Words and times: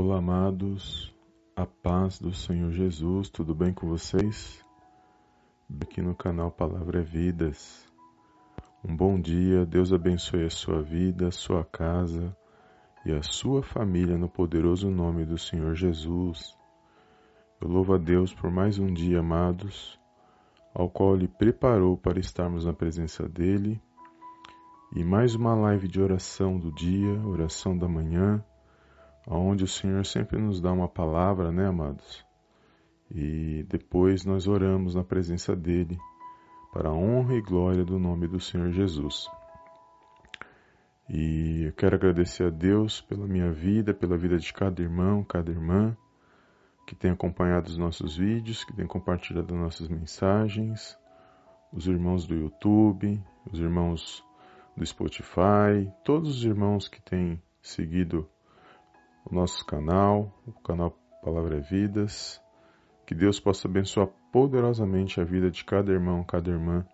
Olá, 0.00 0.18
amados, 0.18 1.12
a 1.56 1.66
paz 1.66 2.20
do 2.20 2.32
Senhor 2.32 2.70
Jesus, 2.70 3.28
tudo 3.28 3.52
bem 3.52 3.74
com 3.74 3.88
vocês? 3.88 4.64
Aqui 5.82 6.00
no 6.00 6.14
canal 6.14 6.52
Palavra 6.52 7.00
é 7.00 7.02
Vidas. 7.02 7.84
Um 8.84 8.94
bom 8.94 9.20
dia, 9.20 9.66
Deus 9.66 9.92
abençoe 9.92 10.44
a 10.44 10.50
sua 10.50 10.80
vida, 10.82 11.26
a 11.26 11.30
sua 11.32 11.64
casa 11.64 12.32
e 13.04 13.10
a 13.10 13.20
sua 13.24 13.60
família 13.60 14.16
no 14.16 14.28
poderoso 14.28 14.88
nome 14.88 15.24
do 15.24 15.36
Senhor 15.36 15.74
Jesus. 15.74 16.56
Eu 17.60 17.66
louvo 17.66 17.94
a 17.94 17.98
Deus 17.98 18.32
por 18.32 18.52
mais 18.52 18.78
um 18.78 18.94
dia, 18.94 19.18
amados, 19.18 19.98
ao 20.72 20.88
qual 20.88 21.16
Ele 21.16 21.26
preparou 21.26 21.96
para 21.96 22.20
estarmos 22.20 22.64
na 22.64 22.72
presença 22.72 23.28
dEle. 23.28 23.82
E 24.94 25.02
mais 25.02 25.34
uma 25.34 25.56
live 25.56 25.88
de 25.88 26.00
oração 26.00 26.56
do 26.56 26.70
dia, 26.70 27.20
oração 27.26 27.76
da 27.76 27.88
manhã 27.88 28.44
onde 29.36 29.64
o 29.64 29.68
Senhor 29.68 30.04
sempre 30.06 30.38
nos 30.38 30.60
dá 30.60 30.72
uma 30.72 30.88
palavra, 30.88 31.52
né, 31.52 31.66
amados? 31.66 32.24
E 33.10 33.64
depois 33.68 34.24
nós 34.24 34.46
oramos 34.46 34.94
na 34.94 35.04
presença 35.04 35.54
dele, 35.54 35.98
para 36.72 36.88
a 36.90 36.94
honra 36.94 37.34
e 37.34 37.42
glória 37.42 37.84
do 37.84 37.98
nome 37.98 38.26
do 38.26 38.40
Senhor 38.40 38.70
Jesus. 38.70 39.28
E 41.08 41.64
eu 41.64 41.72
quero 41.72 41.96
agradecer 41.96 42.44
a 42.44 42.50
Deus 42.50 43.00
pela 43.00 43.26
minha 43.26 43.50
vida, 43.50 43.94
pela 43.94 44.16
vida 44.16 44.38
de 44.38 44.52
cada 44.52 44.82
irmão, 44.82 45.24
cada 45.24 45.50
irmã 45.50 45.96
que 46.86 46.94
tem 46.94 47.10
acompanhado 47.10 47.68
os 47.68 47.76
nossos 47.76 48.16
vídeos, 48.16 48.64
que 48.64 48.74
tem 48.74 48.86
compartilhado 48.86 49.54
nossas 49.54 49.88
mensagens, 49.88 50.98
os 51.70 51.86
irmãos 51.86 52.26
do 52.26 52.34
YouTube, 52.34 53.22
os 53.50 53.60
irmãos 53.60 54.24
do 54.74 54.86
Spotify, 54.86 55.90
todos 56.02 56.38
os 56.38 56.44
irmãos 56.44 56.88
que 56.88 57.00
têm 57.02 57.42
seguido 57.60 58.26
o 59.30 59.34
nosso 59.34 59.64
canal, 59.64 60.32
o 60.46 60.52
canal 60.60 60.96
Palavra 61.22 61.58
é 61.58 61.60
Vidas. 61.60 62.40
Que 63.06 63.14
Deus 63.14 63.38
possa 63.40 63.68
abençoar 63.68 64.08
poderosamente 64.32 65.20
a 65.20 65.24
vida 65.24 65.50
de 65.50 65.64
cada 65.64 65.92
irmão, 65.92 66.24
cada 66.24 66.50
irmã. 66.50 66.86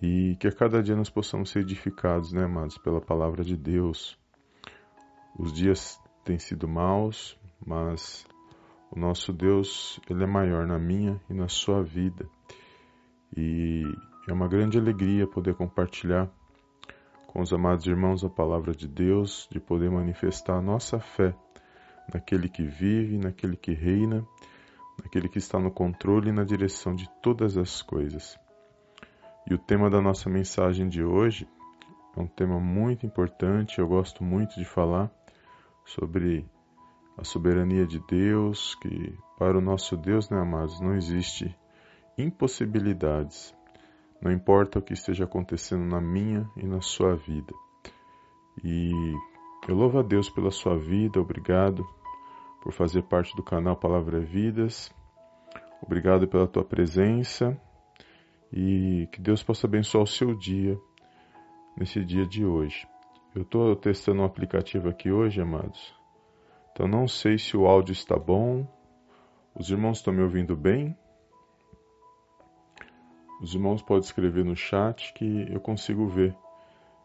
E 0.00 0.36
que 0.36 0.48
a 0.48 0.52
cada 0.52 0.82
dia 0.82 0.96
nós 0.96 1.10
possamos 1.10 1.50
ser 1.50 1.60
edificados, 1.60 2.32
né, 2.32 2.44
amados, 2.44 2.78
pela 2.78 3.00
palavra 3.00 3.44
de 3.44 3.56
Deus. 3.56 4.18
Os 5.38 5.52
dias 5.52 6.00
têm 6.24 6.38
sido 6.38 6.66
maus, 6.66 7.38
mas 7.64 8.26
o 8.90 8.98
nosso 8.98 9.32
Deus, 9.32 10.00
ele 10.08 10.24
é 10.24 10.26
maior 10.26 10.66
na 10.66 10.78
minha 10.78 11.20
e 11.28 11.34
na 11.34 11.48
sua 11.48 11.82
vida. 11.82 12.26
E 13.36 13.82
é 14.28 14.32
uma 14.32 14.48
grande 14.48 14.78
alegria 14.78 15.26
poder 15.26 15.54
compartilhar 15.54 16.30
com 17.34 17.42
os 17.42 17.52
amados 17.52 17.84
irmãos 17.84 18.22
a 18.22 18.30
palavra 18.30 18.72
de 18.72 18.86
Deus, 18.86 19.48
de 19.50 19.58
poder 19.58 19.90
manifestar 19.90 20.54
a 20.54 20.62
nossa 20.62 21.00
fé 21.00 21.34
naquele 22.12 22.48
que 22.48 22.62
vive, 22.62 23.18
naquele 23.18 23.56
que 23.56 23.72
reina, 23.72 24.24
naquele 25.02 25.28
que 25.28 25.38
está 25.38 25.58
no 25.58 25.72
controle 25.72 26.28
e 26.28 26.32
na 26.32 26.44
direção 26.44 26.94
de 26.94 27.10
todas 27.20 27.56
as 27.56 27.82
coisas. 27.82 28.38
E 29.50 29.52
o 29.52 29.58
tema 29.58 29.90
da 29.90 30.00
nossa 30.00 30.30
mensagem 30.30 30.88
de 30.88 31.02
hoje 31.02 31.48
é 32.16 32.20
um 32.20 32.28
tema 32.28 32.60
muito 32.60 33.04
importante, 33.04 33.80
eu 33.80 33.88
gosto 33.88 34.22
muito 34.22 34.54
de 34.54 34.64
falar 34.64 35.10
sobre 35.84 36.46
a 37.18 37.24
soberania 37.24 37.84
de 37.84 37.98
Deus, 38.06 38.76
que 38.76 39.12
para 39.36 39.58
o 39.58 39.60
nosso 39.60 39.96
Deus, 39.96 40.30
né, 40.30 40.38
amados, 40.38 40.80
não 40.80 40.94
existe 40.94 41.52
impossibilidades. 42.16 43.52
Não 44.24 44.32
importa 44.32 44.78
o 44.78 44.82
que 44.82 44.94
esteja 44.94 45.24
acontecendo 45.24 45.84
na 45.84 46.00
minha 46.00 46.50
e 46.56 46.64
na 46.64 46.80
sua 46.80 47.14
vida. 47.14 47.52
E 48.64 48.90
eu 49.68 49.74
louvo 49.74 49.98
a 49.98 50.02
Deus 50.02 50.30
pela 50.30 50.50
sua 50.50 50.78
vida, 50.78 51.20
obrigado 51.20 51.86
por 52.62 52.72
fazer 52.72 53.02
parte 53.02 53.36
do 53.36 53.42
canal 53.42 53.76
Palavra 53.76 54.18
Vidas. 54.20 54.90
Obrigado 55.82 56.26
pela 56.26 56.46
tua 56.46 56.64
presença 56.64 57.54
e 58.50 59.06
que 59.12 59.20
Deus 59.20 59.42
possa 59.42 59.66
abençoar 59.66 60.04
o 60.04 60.06
seu 60.06 60.34
dia 60.34 60.80
nesse 61.76 62.02
dia 62.02 62.24
de 62.24 62.46
hoje. 62.46 62.88
Eu 63.34 63.42
estou 63.42 63.76
testando 63.76 64.22
um 64.22 64.24
aplicativo 64.24 64.88
aqui 64.88 65.12
hoje, 65.12 65.42
amados. 65.42 65.94
Então 66.72 66.88
não 66.88 67.06
sei 67.06 67.36
se 67.36 67.58
o 67.58 67.66
áudio 67.66 67.92
está 67.92 68.16
bom. 68.18 68.66
Os 69.54 69.68
irmãos 69.68 69.98
estão 69.98 70.14
me 70.14 70.22
ouvindo 70.22 70.56
bem? 70.56 70.96
Os 73.40 73.54
irmãos 73.54 73.82
podem 73.82 74.04
escrever 74.04 74.44
no 74.44 74.56
chat 74.56 75.12
que 75.14 75.46
eu 75.50 75.60
consigo 75.60 76.06
ver. 76.06 76.34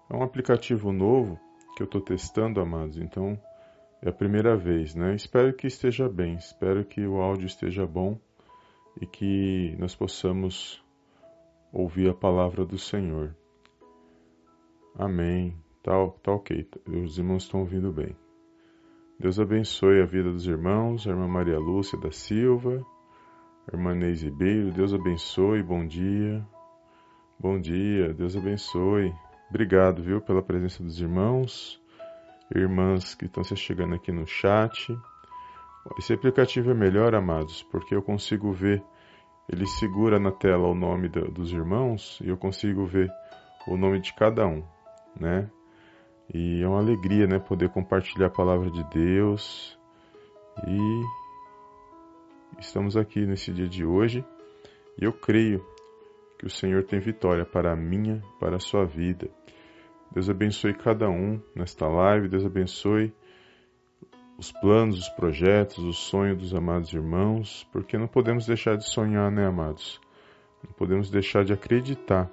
É 0.10 0.16
um 0.16 0.24
aplicativo 0.24 0.92
novo 0.92 1.40
que 1.76 1.84
eu 1.84 1.86
estou 1.86 2.02
testando, 2.02 2.62
amados, 2.62 2.98
então 2.98 3.40
é 4.02 4.10
a 4.10 4.14
primeira 4.14 4.56
vez, 4.56 4.96
né? 4.96 5.16
Espero 5.16 5.54
que 5.54 5.68
esteja 5.68 6.08
bem, 6.08 6.36
espero 6.36 6.86
que 6.86 7.06
o 7.06 7.22
áudio 7.22 7.46
esteja 7.46 7.86
bom 7.86 8.18
e 9.00 9.06
que 9.06 9.76
nós 9.78 9.96
possamos 9.96 10.84
ouvir 11.72 12.10
a 12.10 12.14
palavra 12.14 12.66
do 12.66 12.78
Senhor. 12.78 13.36
Amém. 14.96 15.56
Tá, 15.82 15.94
tá 16.22 16.34
ok, 16.34 16.68
os 16.88 17.18
irmãos 17.18 17.44
estão 17.44 17.62
ouvindo 17.62 17.92
bem. 17.92 18.16
Deus 19.20 19.40
abençoe 19.40 20.02
a 20.02 20.06
vida 20.06 20.32
dos 20.32 20.48
irmãos, 20.48 21.06
a 21.06 21.12
irmã 21.12 21.28
Maria 21.28 21.60
Lúcia 21.60 21.98
da 21.98 22.12
Silva, 22.12 22.86
Irmã 23.72 23.94
Neise 23.94 24.26
Ribeiro, 24.26 24.72
Deus 24.72 24.94
abençoe, 24.94 25.62
bom 25.62 25.86
dia. 25.86 26.44
Bom 27.40 27.60
dia, 27.60 28.12
Deus 28.16 28.36
abençoe. 28.36 29.14
Obrigado, 29.48 30.02
viu, 30.02 30.20
pela 30.20 30.42
presença 30.42 30.82
dos 30.82 31.00
irmãos, 31.00 31.80
irmãs 32.54 33.14
que 33.14 33.26
estão 33.26 33.44
se 33.44 33.56
chegando 33.56 33.94
aqui 33.94 34.12
no 34.12 34.26
chat. 34.26 34.92
Esse 36.00 36.14
aplicativo 36.14 36.72
é 36.72 36.74
melhor, 36.74 37.14
amados, 37.14 37.62
porque 37.72 37.96
eu 37.96 38.02
consigo 38.02 38.52
ver, 38.52 38.84
ele 39.48 39.68
segura 39.68 40.20
na 40.20 40.32
tela 40.32 40.68
o 40.68 40.74
nome 40.74 41.08
do, 41.08 41.30
dos 41.32 41.52
irmãos 41.52 42.20
e 42.24 42.30
eu 42.30 42.38
consigo 42.38 42.86
ver 42.86 43.12
o 43.68 43.78
nome 43.78 44.00
de 44.00 44.14
cada 44.16 44.48
um, 44.48 44.64
né? 45.16 45.48
E 46.34 46.64
é 46.64 46.68
uma 46.68 46.80
alegria, 46.80 47.28
né, 47.28 47.38
poder 47.38 47.70
compartilhar 47.70 48.28
a 48.28 48.32
palavra 48.32 48.72
de 48.72 48.84
Deus 48.90 49.78
e 50.68 51.04
estamos 52.60 52.98
aqui 52.98 53.26
nesse 53.26 53.52
dia 53.52 53.68
de 53.68 53.86
hoje 53.86 54.24
e 55.00 55.06
eu 55.06 55.14
creio 55.14 55.66
que 56.38 56.46
o 56.46 56.50
Senhor 56.50 56.84
tem 56.84 57.00
vitória 57.00 57.46
para 57.46 57.72
a 57.72 57.76
minha, 57.76 58.22
para 58.40 58.58
a 58.58 58.60
sua 58.60 58.86
vida. 58.86 59.30
Deus 60.12 60.30
abençoe 60.30 60.74
cada 60.74 61.10
um 61.10 61.40
nesta 61.56 61.88
live, 61.88 62.28
Deus 62.28 62.46
abençoe 62.46 63.14
os 64.38 64.52
planos, 64.52 64.98
os 64.98 65.10
projetos, 65.10 65.78
os 65.80 65.98
sonhos 65.98 66.38
dos 66.38 66.54
amados 66.54 66.94
irmãos, 66.94 67.68
porque 67.72 67.98
não 67.98 68.08
podemos 68.08 68.46
deixar 68.46 68.78
de 68.78 68.90
sonhar, 68.90 69.30
né, 69.30 69.46
amados? 69.46 70.00
Não 70.64 70.72
podemos 70.74 71.10
deixar 71.10 71.44
de 71.44 71.54
acreditar. 71.54 72.30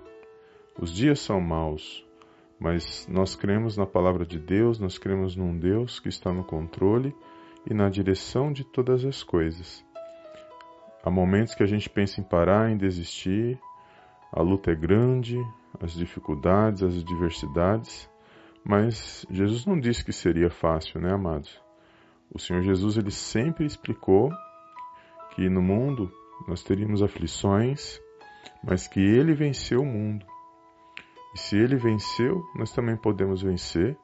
Os 0.78 0.92
dias 0.92 1.20
são 1.20 1.41
maus, 1.41 2.06
mas 2.60 3.06
nós 3.09 3.34
cremos 3.34 3.76
na 3.76 3.86
palavra 3.86 4.25
de 4.25 4.38
Deus, 4.38 4.78
nós 4.78 4.98
cremos 4.98 5.36
num 5.36 5.59
Deus 5.59 5.98
que 5.98 6.09
está 6.09 6.32
no 6.32 6.44
controle 6.44 7.15
e 7.69 7.75
na 7.75 7.88
direção 7.88 8.53
de 8.53 8.65
todas 8.65 9.04
as 9.04 9.22
coisas. 9.22 9.84
Há 11.06 11.11
momentos 11.11 11.55
que 11.55 11.62
a 11.62 11.67
gente 11.67 11.89
pensa 11.89 12.21
em 12.21 12.25
parar, 12.25 12.69
em 12.69 12.77
desistir, 12.77 13.56
a 14.33 14.42
luta 14.42 14.72
é 14.72 14.75
grande, 14.75 15.39
as 15.80 15.92
dificuldades, 15.92 16.83
as 16.83 16.98
adversidades, 16.98 18.10
mas 18.65 19.25
Jesus 19.30 19.65
não 19.66 19.78
disse 19.78 20.04
que 20.04 20.13
seria 20.13 20.51
fácil, 20.51 21.01
né, 21.01 21.13
amados? 21.15 21.63
O 22.28 22.41
Senhor 22.41 22.60
Jesus 22.60 22.97
ele 22.97 23.13
sempre 23.13 23.65
explicou 23.65 24.33
que 25.36 25.48
no 25.48 25.63
mundo 25.63 26.10
nós 26.48 26.65
teríamos 26.65 27.01
aflições, 27.01 28.01
mas 28.65 28.89
que 28.89 28.98
ele 28.98 29.33
venceu 29.33 29.83
o 29.83 29.86
mundo. 29.86 30.27
E 31.36 31.39
se 31.39 31.57
ele 31.57 31.77
venceu, 31.77 32.42
nós 32.57 32.72
também 32.72 32.97
podemos 32.97 33.42
vencer 33.42 33.97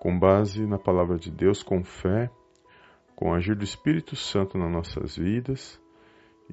com 0.00 0.18
base 0.18 0.66
na 0.66 0.76
palavra 0.76 1.16
de 1.20 1.30
Deus, 1.30 1.62
com 1.62 1.84
fé, 1.84 2.28
com 3.14 3.30
o 3.30 3.32
agir 3.32 3.54
do 3.54 3.62
Espírito 3.62 4.16
Santo 4.16 4.58
nas 4.58 4.72
nossas 4.72 5.16
vidas 5.16 5.80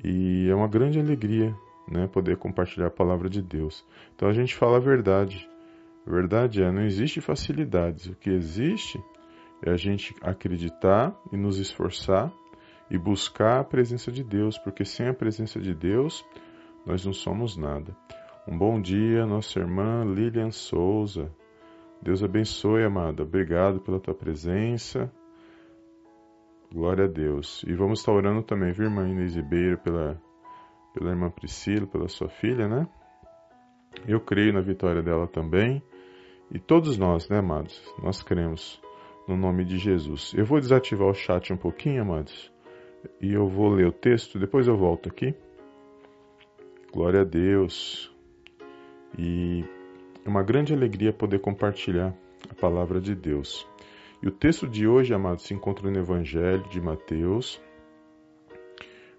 e 0.04 0.48
é 0.50 0.56
uma 0.56 0.68
grande 0.68 1.00
alegria 1.00 1.56
né, 1.90 2.08
poder 2.08 2.38
compartilhar 2.38 2.88
a 2.88 2.92
palavra 2.92 3.30
de 3.30 3.42
Deus. 3.42 3.86
Então 4.16 4.30
a 4.30 4.34
gente 4.34 4.56
fala 4.56 4.78
a 4.78 4.80
verdade. 4.80 5.50
A 6.06 6.10
verdade 6.10 6.62
é, 6.62 6.72
não 6.72 6.84
existe 6.84 7.20
facilidades. 7.20 8.06
O 8.08 8.16
que 8.16 8.30
existe 8.30 9.02
é 9.64 9.72
a 9.72 9.76
gente 9.78 10.16
acreditar 10.22 11.14
e 11.32 11.38
nos 11.38 11.58
esforçar 11.58 12.32
e 12.90 12.98
buscar 12.98 13.60
a 13.60 13.64
presença 13.64 14.12
de 14.12 14.24
Deus, 14.24 14.58
porque 14.58 14.84
sem 14.84 15.08
a 15.08 15.14
presença 15.14 15.60
de 15.60 15.74
Deus 15.74 16.26
nós 16.86 17.06
não 17.06 17.14
somos 17.14 17.58
nada. 17.58 17.96
Um 18.48 18.58
bom 18.58 18.82
dia, 18.82 19.26
nossa 19.26 19.60
irmã 19.60 20.04
Lilian 20.06 20.52
Souza. 20.52 21.32
Deus 22.02 22.24
abençoe, 22.24 22.84
amada. 22.84 23.24
Obrigado 23.24 23.80
pela 23.82 24.00
tua 24.00 24.16
presença. 24.16 25.12
Glória 26.72 27.06
a 27.06 27.08
Deus. 27.08 27.64
E 27.68 27.74
vamos 27.74 28.00
estar 28.00 28.12
orando 28.12 28.44
também, 28.44 28.72
viu, 28.72 28.86
irmã 28.86 29.08
Inês 29.08 29.36
Ribeiro, 29.36 29.78
pela, 29.80 30.22
pela 30.94 31.10
irmã 31.10 31.30
Priscila, 31.30 31.88
pela 31.88 32.08
sua 32.08 32.30
filha, 32.30 32.68
né? 32.68 32.88
Eu 34.08 34.20
creio 34.20 34.54
na 34.54 34.62
vitória 34.62 35.02
dela 35.02 35.28
também. 35.28 35.82
E 36.52 36.60
todos 36.60 36.98
nós, 36.98 37.28
né, 37.30 37.40
amados? 37.40 37.82
Nós 38.02 38.22
cremos 38.22 38.82
no 39.28 39.38
nome 39.38 39.64
de 39.64 39.78
Jesus. 39.78 40.34
Eu 40.36 40.46
vou 40.46 40.60
desativar 40.60 41.08
o 41.08 41.14
chat 41.14 41.54
um 41.54 41.58
pouquinho, 41.58 42.02
amados, 42.02 42.52
e 43.22 43.32
eu 43.32 43.48
vou 43.48 43.70
ler 43.70 43.88
o 43.88 43.92
texto, 43.92 44.40
depois 44.40 44.68
eu 44.68 44.76
volto 44.76 45.08
aqui. 45.10 45.36
Glória 46.92 47.22
a 47.22 47.24
Deus. 47.24 48.12
E 49.18 49.64
é 50.26 50.30
uma 50.30 50.42
grande 50.42 50.74
alegria 50.74 51.14
poder 51.14 51.40
compartilhar 51.40 52.16
a 52.50 52.56
palavra 52.56 53.00
de 53.00 53.14
Deus. 53.14 53.69
E 54.22 54.28
o 54.28 54.32
texto 54.32 54.68
de 54.68 54.86
hoje, 54.86 55.14
amados, 55.14 55.46
se 55.46 55.54
encontra 55.54 55.90
no 55.90 55.98
Evangelho 55.98 56.68
de 56.68 56.82
Mateus, 56.82 57.62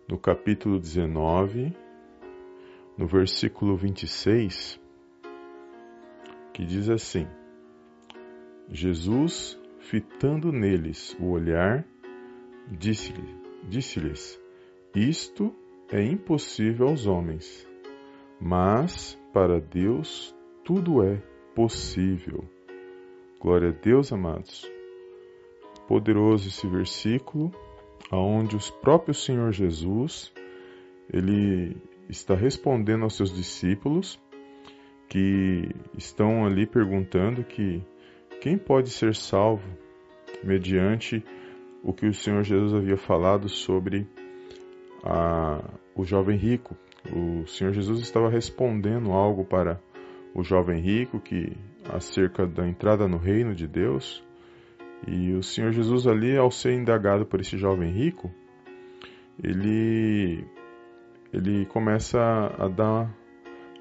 no 0.07 0.19
capítulo 0.19 0.79
19, 0.79 1.75
no 2.99 3.07
versículo 3.07 3.77
26, 3.77 4.79
que 6.53 6.67
diz 6.67 6.91
assim: 6.91 7.27
Jesus, 8.69 9.59
fitando 9.79 10.53
neles 10.53 11.17
o 11.19 11.31
olhar, 11.31 11.83
disse-lhes: 12.71 13.35
disse 13.71 14.39
Isto 14.95 15.55
é 15.91 16.03
impossível 16.03 16.89
aos 16.89 17.07
homens, 17.07 17.67
mas 18.39 19.19
para 19.33 19.59
Deus 19.59 20.37
tudo 20.63 21.03
é 21.03 21.17
possível. 21.55 22.45
Glória 23.41 23.71
a 23.71 23.73
Deus, 23.73 24.13
amados. 24.13 24.80
Poderoso 25.91 26.47
esse 26.47 26.69
versículo, 26.69 27.51
aonde 28.13 28.55
o 28.55 28.61
próprio 28.81 29.13
Senhor 29.13 29.51
Jesus, 29.51 30.33
ele 31.13 31.77
está 32.09 32.33
respondendo 32.33 33.03
aos 33.03 33.17
seus 33.17 33.35
discípulos 33.35 34.17
que 35.09 35.69
estão 35.99 36.47
ali 36.47 36.65
perguntando 36.65 37.43
que 37.43 37.83
quem 38.41 38.57
pode 38.57 38.91
ser 38.91 39.17
salvo 39.17 39.69
mediante 40.45 41.25
o 41.83 41.93
que 41.93 42.07
o 42.07 42.15
Senhor 42.15 42.45
Jesus 42.45 42.73
havia 42.73 42.97
falado 42.97 43.49
sobre 43.49 44.07
a, 45.03 45.61
o 45.97 46.05
jovem 46.05 46.39
rico. 46.39 46.77
O 47.13 47.45
Senhor 47.49 47.73
Jesus 47.73 47.99
estava 47.99 48.31
respondendo 48.31 49.11
algo 49.11 49.45
para 49.45 49.83
o 50.37 50.45
jovem 50.45 50.81
rico 50.81 51.19
que 51.19 51.53
acerca 51.93 52.47
da 52.47 52.65
entrada 52.69 53.09
no 53.09 53.19
reino 53.19 53.57
de 53.57 53.67
Deus. 53.67 54.25
E 55.07 55.33
o 55.33 55.43
Senhor 55.43 55.73
Jesus 55.73 56.07
ali, 56.07 56.37
ao 56.37 56.51
ser 56.51 56.75
indagado 56.75 57.25
por 57.25 57.41
esse 57.41 57.57
jovem 57.57 57.91
rico, 57.91 58.31
ele 59.43 60.45
ele 61.33 61.65
começa 61.67 62.21
a 62.59 62.69
dar 62.69 63.15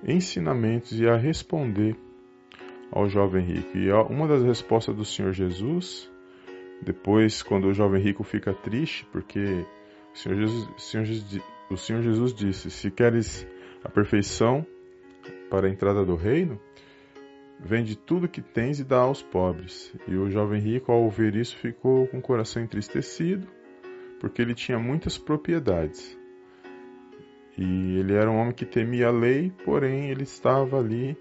ensinamentos 0.07 0.99
e 0.99 1.07
a 1.07 1.17
responder 1.17 1.95
ao 2.91 3.09
jovem 3.09 3.43
rico. 3.43 3.77
E 3.77 3.91
uma 3.91 4.27
das 4.27 4.43
respostas 4.43 4.95
do 4.95 5.03
Senhor 5.03 5.33
Jesus, 5.33 6.09
depois, 6.81 7.41
quando 7.43 7.67
o 7.67 7.73
jovem 7.73 8.01
rico 8.01 8.23
fica 8.23 8.53
triste, 8.53 9.05
porque 9.11 9.65
o 10.13 10.17
Senhor 10.17 10.37
Jesus, 10.37 10.69
o 10.69 10.79
Senhor 10.79 11.05
o 11.69 11.77
Senhor 11.77 12.01
Jesus 12.01 12.33
disse: 12.33 12.71
Se 12.71 12.89
queres 12.89 13.47
a 13.83 13.89
perfeição 13.89 14.65
para 15.49 15.67
a 15.67 15.69
entrada 15.69 16.03
do 16.05 16.15
reino, 16.15 16.59
vende 17.59 17.95
tudo 17.95 18.29
que 18.29 18.41
tens 18.41 18.79
e 18.79 18.83
dá 18.83 18.99
aos 18.99 19.21
pobres. 19.21 19.93
E 20.07 20.15
o 20.15 20.29
jovem 20.29 20.61
rico, 20.61 20.91
ao 20.91 21.03
ouvir 21.03 21.35
isso, 21.35 21.57
ficou 21.57 22.07
com 22.07 22.19
o 22.19 22.21
coração 22.21 22.63
entristecido, 22.63 23.47
porque 24.19 24.41
ele 24.41 24.55
tinha 24.55 24.79
muitas 24.79 25.17
propriedades. 25.17 26.17
E 27.57 27.97
ele 27.97 28.13
era 28.13 28.31
um 28.31 28.37
homem 28.37 28.53
que 28.53 28.65
temia 28.65 29.07
a 29.07 29.11
lei, 29.11 29.51
porém 29.65 30.09
ele 30.09 30.23
estava 30.23 30.79
ali, 30.79 31.17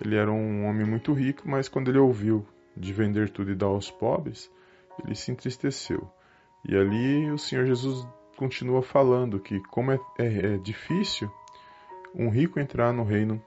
ele 0.00 0.14
era 0.14 0.30
um 0.30 0.66
homem 0.66 0.86
muito 0.86 1.12
rico, 1.12 1.42
mas 1.48 1.68
quando 1.68 1.90
ele 1.90 1.98
ouviu 1.98 2.46
de 2.76 2.92
vender 2.92 3.28
tudo 3.28 3.50
e 3.50 3.56
dar 3.56 3.66
aos 3.66 3.90
pobres, 3.90 4.50
ele 5.04 5.16
se 5.16 5.32
entristeceu. 5.32 6.08
E 6.64 6.76
ali 6.76 7.30
o 7.30 7.38
Senhor 7.38 7.66
Jesus 7.66 8.06
continua 8.36 8.82
falando 8.82 9.40
que 9.40 9.60
como 9.64 9.90
é, 9.90 9.98
é, 10.18 10.54
é 10.54 10.58
difícil 10.58 11.30
um 12.14 12.28
rico 12.28 12.60
entrar 12.60 12.92
no 12.92 13.02
reino 13.02 13.42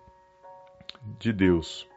de 1.18 1.32
Deus. 1.32 1.88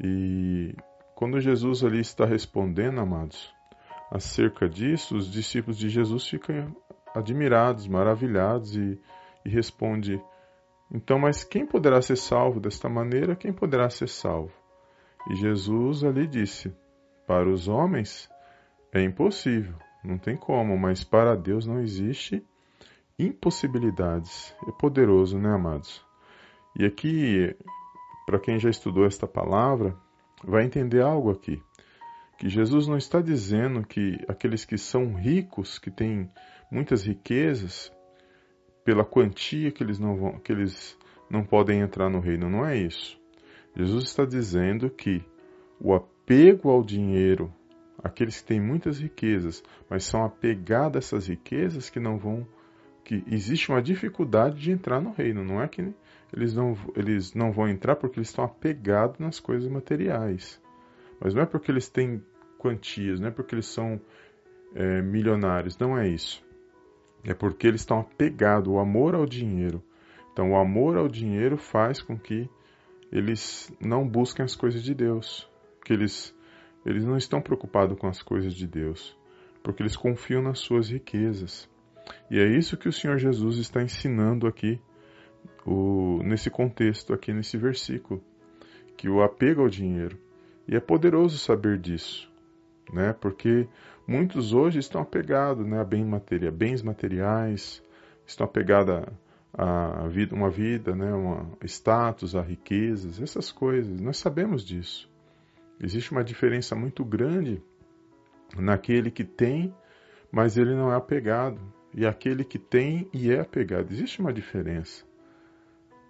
E 0.00 0.74
quando 1.14 1.40
Jesus 1.40 1.84
ali 1.84 2.00
está 2.00 2.24
respondendo, 2.24 3.00
amados, 3.00 3.52
acerca 4.10 4.68
disso, 4.68 5.16
os 5.16 5.30
discípulos 5.30 5.78
de 5.78 5.88
Jesus 5.88 6.26
ficam 6.26 6.74
admirados, 7.14 7.86
maravilhados 7.86 8.76
e 8.76 8.98
e 9.44 9.48
responde: 9.48 10.20
Então, 10.90 11.18
mas 11.18 11.44
quem 11.44 11.66
poderá 11.66 12.00
ser 12.00 12.16
salvo 12.16 12.58
desta 12.58 12.88
maneira? 12.88 13.36
Quem 13.36 13.52
poderá 13.52 13.90
ser 13.90 14.08
salvo? 14.08 14.52
E 15.30 15.36
Jesus 15.36 16.02
ali 16.02 16.26
disse: 16.26 16.74
Para 17.26 17.48
os 17.48 17.68
homens 17.68 18.28
é 18.92 19.02
impossível, 19.02 19.74
não 20.02 20.18
tem 20.18 20.36
como, 20.36 20.76
mas 20.78 21.04
para 21.04 21.36
Deus 21.36 21.66
não 21.66 21.80
existe 21.80 22.44
impossibilidades. 23.18 24.54
É 24.66 24.72
poderoso, 24.72 25.38
né, 25.38 25.50
amados? 25.50 26.04
E 26.76 26.84
aqui, 26.84 27.54
para 28.26 28.38
quem 28.38 28.58
já 28.58 28.70
estudou 28.70 29.06
esta 29.06 29.26
palavra, 29.26 29.96
vai 30.42 30.64
entender 30.64 31.00
algo 31.00 31.30
aqui. 31.30 31.62
Que 32.38 32.48
Jesus 32.48 32.86
não 32.86 32.96
está 32.96 33.20
dizendo 33.20 33.86
que 33.86 34.18
aqueles 34.28 34.64
que 34.64 34.76
são 34.76 35.14
ricos, 35.14 35.78
que 35.78 35.90
têm 35.90 36.28
muitas 36.70 37.04
riquezas, 37.04 37.92
pela 38.84 39.04
quantia 39.04 39.70
que 39.70 39.82
eles 39.82 39.98
não 39.98 40.16
vão, 40.16 40.38
que 40.38 40.52
eles 40.52 40.98
não 41.30 41.44
podem 41.44 41.80
entrar 41.80 42.10
no 42.10 42.20
reino. 42.20 42.50
Não 42.50 42.66
é 42.66 42.76
isso. 42.76 43.18
Jesus 43.74 44.04
está 44.04 44.24
dizendo 44.24 44.90
que 44.90 45.24
o 45.80 45.94
apego 45.94 46.70
ao 46.70 46.82
dinheiro, 46.82 47.52
aqueles 48.02 48.40
que 48.40 48.46
têm 48.46 48.60
muitas 48.60 49.00
riquezas, 49.00 49.62
mas 49.88 50.04
são 50.04 50.24
apegados 50.24 50.96
a 50.96 50.98
essas 50.98 51.28
riquezas 51.28 51.88
que 51.88 51.98
não 51.98 52.18
vão, 52.18 52.46
que 53.04 53.24
existe 53.26 53.70
uma 53.70 53.82
dificuldade 53.82 54.60
de 54.60 54.70
entrar 54.70 55.00
no 55.00 55.12
reino. 55.12 55.44
Não 55.44 55.62
é 55.62 55.68
que 55.68 55.92
eles 56.34 56.52
não, 56.52 56.76
eles 56.96 57.32
não 57.32 57.52
vão 57.52 57.68
entrar 57.68 57.96
porque 57.96 58.18
eles 58.18 58.28
estão 58.28 58.44
apegados 58.44 59.18
nas 59.18 59.38
coisas 59.38 59.70
materiais. 59.70 60.60
Mas 61.20 61.32
não 61.32 61.42
é 61.42 61.46
porque 61.46 61.70
eles 61.70 61.88
têm 61.88 62.22
quantias, 62.58 63.20
não 63.20 63.28
é 63.28 63.30
porque 63.30 63.54
eles 63.54 63.66
são 63.66 64.00
é, 64.74 65.00
milionários, 65.00 65.78
não 65.78 65.96
é 65.96 66.08
isso. 66.08 66.44
É 67.22 67.32
porque 67.32 67.66
eles 67.66 67.82
estão 67.82 68.00
apegados 68.00 68.68
ao 68.68 68.80
amor 68.80 69.14
ao 69.14 69.24
dinheiro. 69.24 69.82
Então, 70.32 70.50
o 70.50 70.56
amor 70.56 70.96
ao 70.96 71.08
dinheiro 71.08 71.56
faz 71.56 72.02
com 72.02 72.18
que 72.18 72.50
eles 73.12 73.72
não 73.80 74.06
busquem 74.06 74.44
as 74.44 74.56
coisas 74.56 74.82
de 74.82 74.92
Deus, 74.92 75.48
que 75.84 75.92
eles 75.92 76.34
eles 76.84 77.04
não 77.04 77.16
estão 77.16 77.40
preocupados 77.40 77.98
com 77.98 78.06
as 78.06 78.20
coisas 78.20 78.52
de 78.52 78.66
Deus, 78.66 79.16
porque 79.62 79.82
eles 79.82 79.96
confiam 79.96 80.42
nas 80.42 80.58
suas 80.58 80.90
riquezas. 80.90 81.70
E 82.30 82.38
é 82.38 82.46
isso 82.46 82.76
que 82.76 82.88
o 82.88 82.92
Senhor 82.92 83.16
Jesus 83.16 83.56
está 83.56 83.82
ensinando 83.82 84.46
aqui, 84.46 84.78
o, 85.66 86.20
nesse 86.22 86.50
contexto, 86.50 87.12
aqui 87.12 87.32
nesse 87.32 87.56
versículo, 87.56 88.22
que 88.96 89.08
o 89.08 89.22
apego 89.22 89.62
ao 89.62 89.68
dinheiro. 89.68 90.18
E 90.66 90.74
é 90.74 90.80
poderoso 90.80 91.38
saber 91.38 91.78
disso, 91.78 92.30
né? 92.92 93.12
Porque 93.12 93.68
Muitos 94.06 94.52
hoje 94.52 94.78
estão 94.78 95.00
apegados 95.00 95.66
né, 95.66 95.80
a 95.80 95.84
bem 95.84 96.06
bens 96.52 96.82
materiais, 96.82 97.82
estão 98.26 98.44
apegados 98.44 99.02
a, 99.52 100.04
a 100.04 100.08
vida, 100.08 100.34
uma 100.34 100.50
vida, 100.50 100.94
né, 100.94 101.10
uma 101.14 101.48
status, 101.64 102.36
a 102.36 102.42
riquezas, 102.42 103.20
essas 103.20 103.50
coisas. 103.50 103.98
Nós 103.98 104.18
sabemos 104.18 104.62
disso. 104.62 105.10
Existe 105.80 106.12
uma 106.12 106.22
diferença 106.22 106.76
muito 106.76 107.02
grande 107.02 107.62
naquele 108.58 109.10
que 109.10 109.24
tem, 109.24 109.74
mas 110.30 110.58
ele 110.58 110.74
não 110.74 110.92
é 110.92 110.96
apegado, 110.96 111.60
e 111.94 112.04
aquele 112.04 112.44
que 112.44 112.58
tem 112.58 113.08
e 113.10 113.30
é 113.30 113.40
apegado. 113.40 113.90
Existe 113.90 114.20
uma 114.20 114.34
diferença. 114.34 115.04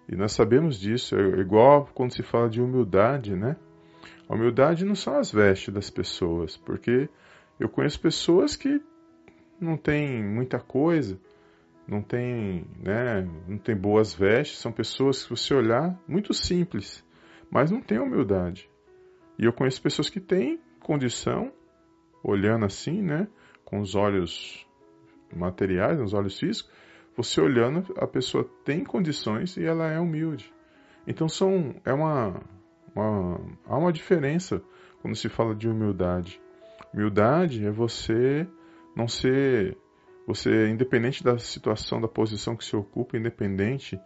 E 0.07 0.15
nós 0.15 0.33
sabemos 0.33 0.79
disso, 0.79 1.15
é 1.15 1.39
igual 1.39 1.89
quando 1.93 2.13
se 2.13 2.21
fala 2.21 2.49
de 2.49 2.61
humildade, 2.61 3.35
né? 3.35 3.55
A 4.27 4.35
humildade 4.35 4.85
não 4.85 4.95
são 4.95 5.17
as 5.17 5.31
vestes 5.31 5.73
das 5.73 5.89
pessoas, 5.89 6.57
porque 6.57 7.09
eu 7.59 7.69
conheço 7.69 7.99
pessoas 7.99 8.55
que 8.55 8.81
não 9.59 9.77
têm 9.77 10.23
muita 10.23 10.59
coisa, 10.59 11.19
não 11.87 12.01
têm, 12.01 12.65
né, 12.83 13.27
não 13.47 13.57
tem 13.57 13.75
boas 13.75 14.13
vestes, 14.13 14.59
são 14.59 14.71
pessoas 14.71 15.23
que 15.23 15.29
você 15.29 15.53
olhar 15.53 15.99
muito 16.07 16.33
simples, 16.33 17.05
mas 17.49 17.71
não 17.71 17.81
têm 17.81 17.99
humildade. 17.99 18.69
E 19.37 19.45
eu 19.45 19.53
conheço 19.53 19.81
pessoas 19.81 20.09
que 20.09 20.19
têm 20.19 20.59
condição, 20.79 21.51
olhando 22.23 22.65
assim, 22.65 23.01
né, 23.01 23.27
com 23.63 23.79
os 23.79 23.95
olhos 23.95 24.65
materiais, 25.35 25.99
os 25.99 26.13
olhos 26.13 26.39
físicos, 26.39 26.71
você 27.15 27.39
olhando, 27.39 27.93
a 27.97 28.05
pessoa 28.05 28.49
tem 28.63 28.83
condições 28.83 29.57
e 29.57 29.65
ela 29.65 29.89
é 29.89 29.99
humilde. 29.99 30.53
Então 31.07 31.29
são 31.29 31.75
é 31.85 31.93
uma, 31.93 32.41
uma 32.95 33.39
há 33.65 33.77
uma 33.77 33.93
diferença 33.93 34.61
quando 35.01 35.15
se 35.15 35.29
fala 35.29 35.55
de 35.55 35.67
humildade. 35.67 36.41
Humildade 36.93 37.65
é 37.65 37.71
você 37.71 38.47
não 38.95 39.07
ser 39.07 39.77
você 40.27 40.69
independente 40.69 41.23
da 41.23 41.37
situação, 41.37 42.01
da 42.01 42.07
posição 42.07 42.55
que 42.55 42.65
se 42.65 42.75
ocupa, 42.75 43.15
independente 43.15 43.99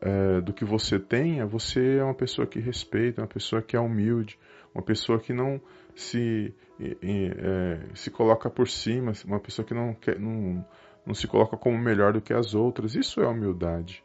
é, 0.00 0.40
do 0.40 0.52
que 0.52 0.64
você 0.64 0.98
tenha, 0.98 1.46
você 1.46 1.96
é 1.98 2.04
uma 2.04 2.14
pessoa 2.14 2.46
que 2.46 2.58
respeita, 2.58 3.22
uma 3.22 3.28
pessoa 3.28 3.62
que 3.62 3.76
é 3.76 3.80
humilde, 3.80 4.38
uma 4.74 4.82
pessoa 4.82 5.18
que 5.18 5.32
não 5.32 5.60
se, 5.94 6.52
é, 6.80 7.80
se 7.94 8.10
coloca 8.10 8.50
por 8.50 8.68
cima, 8.68 9.12
uma 9.24 9.40
pessoa 9.40 9.64
que 9.64 9.74
não, 9.74 9.94
quer, 9.94 10.18
não, 10.18 10.66
não 11.06 11.14
se 11.14 11.26
coloca 11.26 11.56
como 11.56 11.78
melhor 11.78 12.12
do 12.12 12.20
que 12.20 12.32
as 12.32 12.54
outras. 12.54 12.94
Isso 12.94 13.20
é 13.20 13.26
humildade. 13.26 14.02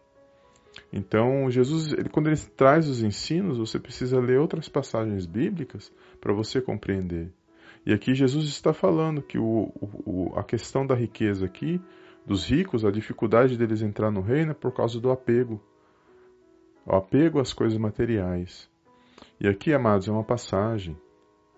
Então, 0.92 1.50
Jesus, 1.50 1.92
ele, 1.94 2.10
quando 2.10 2.28
ele 2.28 2.38
traz 2.56 2.88
os 2.88 3.02
ensinos, 3.02 3.58
você 3.58 3.80
precisa 3.80 4.20
ler 4.20 4.40
outras 4.40 4.70
passagens 4.70 5.26
bíblicas 5.26 5.92
para 6.22 6.34
você 6.34 6.62
compreender. 6.62 7.32
E 7.86 7.94
aqui 7.94 8.14
Jesus 8.14 8.46
está 8.46 8.74
falando 8.74 9.22
que 9.22 9.38
o, 9.38 9.72
o, 10.06 10.34
a 10.36 10.44
questão 10.44 10.86
da 10.86 10.96
riqueza 10.96 11.46
aqui, 11.46 11.82
dos 12.26 12.46
ricos, 12.46 12.86
a 12.86 12.92
dificuldade 12.92 13.58
deles 13.58 13.82
entrar 13.82 14.12
no 14.12 14.22
reino 14.22 14.52
é 14.52 14.54
por 14.54 14.72
causa 14.74 15.00
do 15.00 15.12
apego. 15.12 15.62
O 16.86 16.96
apego 16.96 17.40
às 17.40 17.54
coisas 17.54 17.78
materiais. 17.78 18.70
E 19.40 19.48
aqui, 19.48 19.74
amados, 19.74 20.08
é 20.08 20.12
uma 20.12 20.24
passagem. 20.24 20.98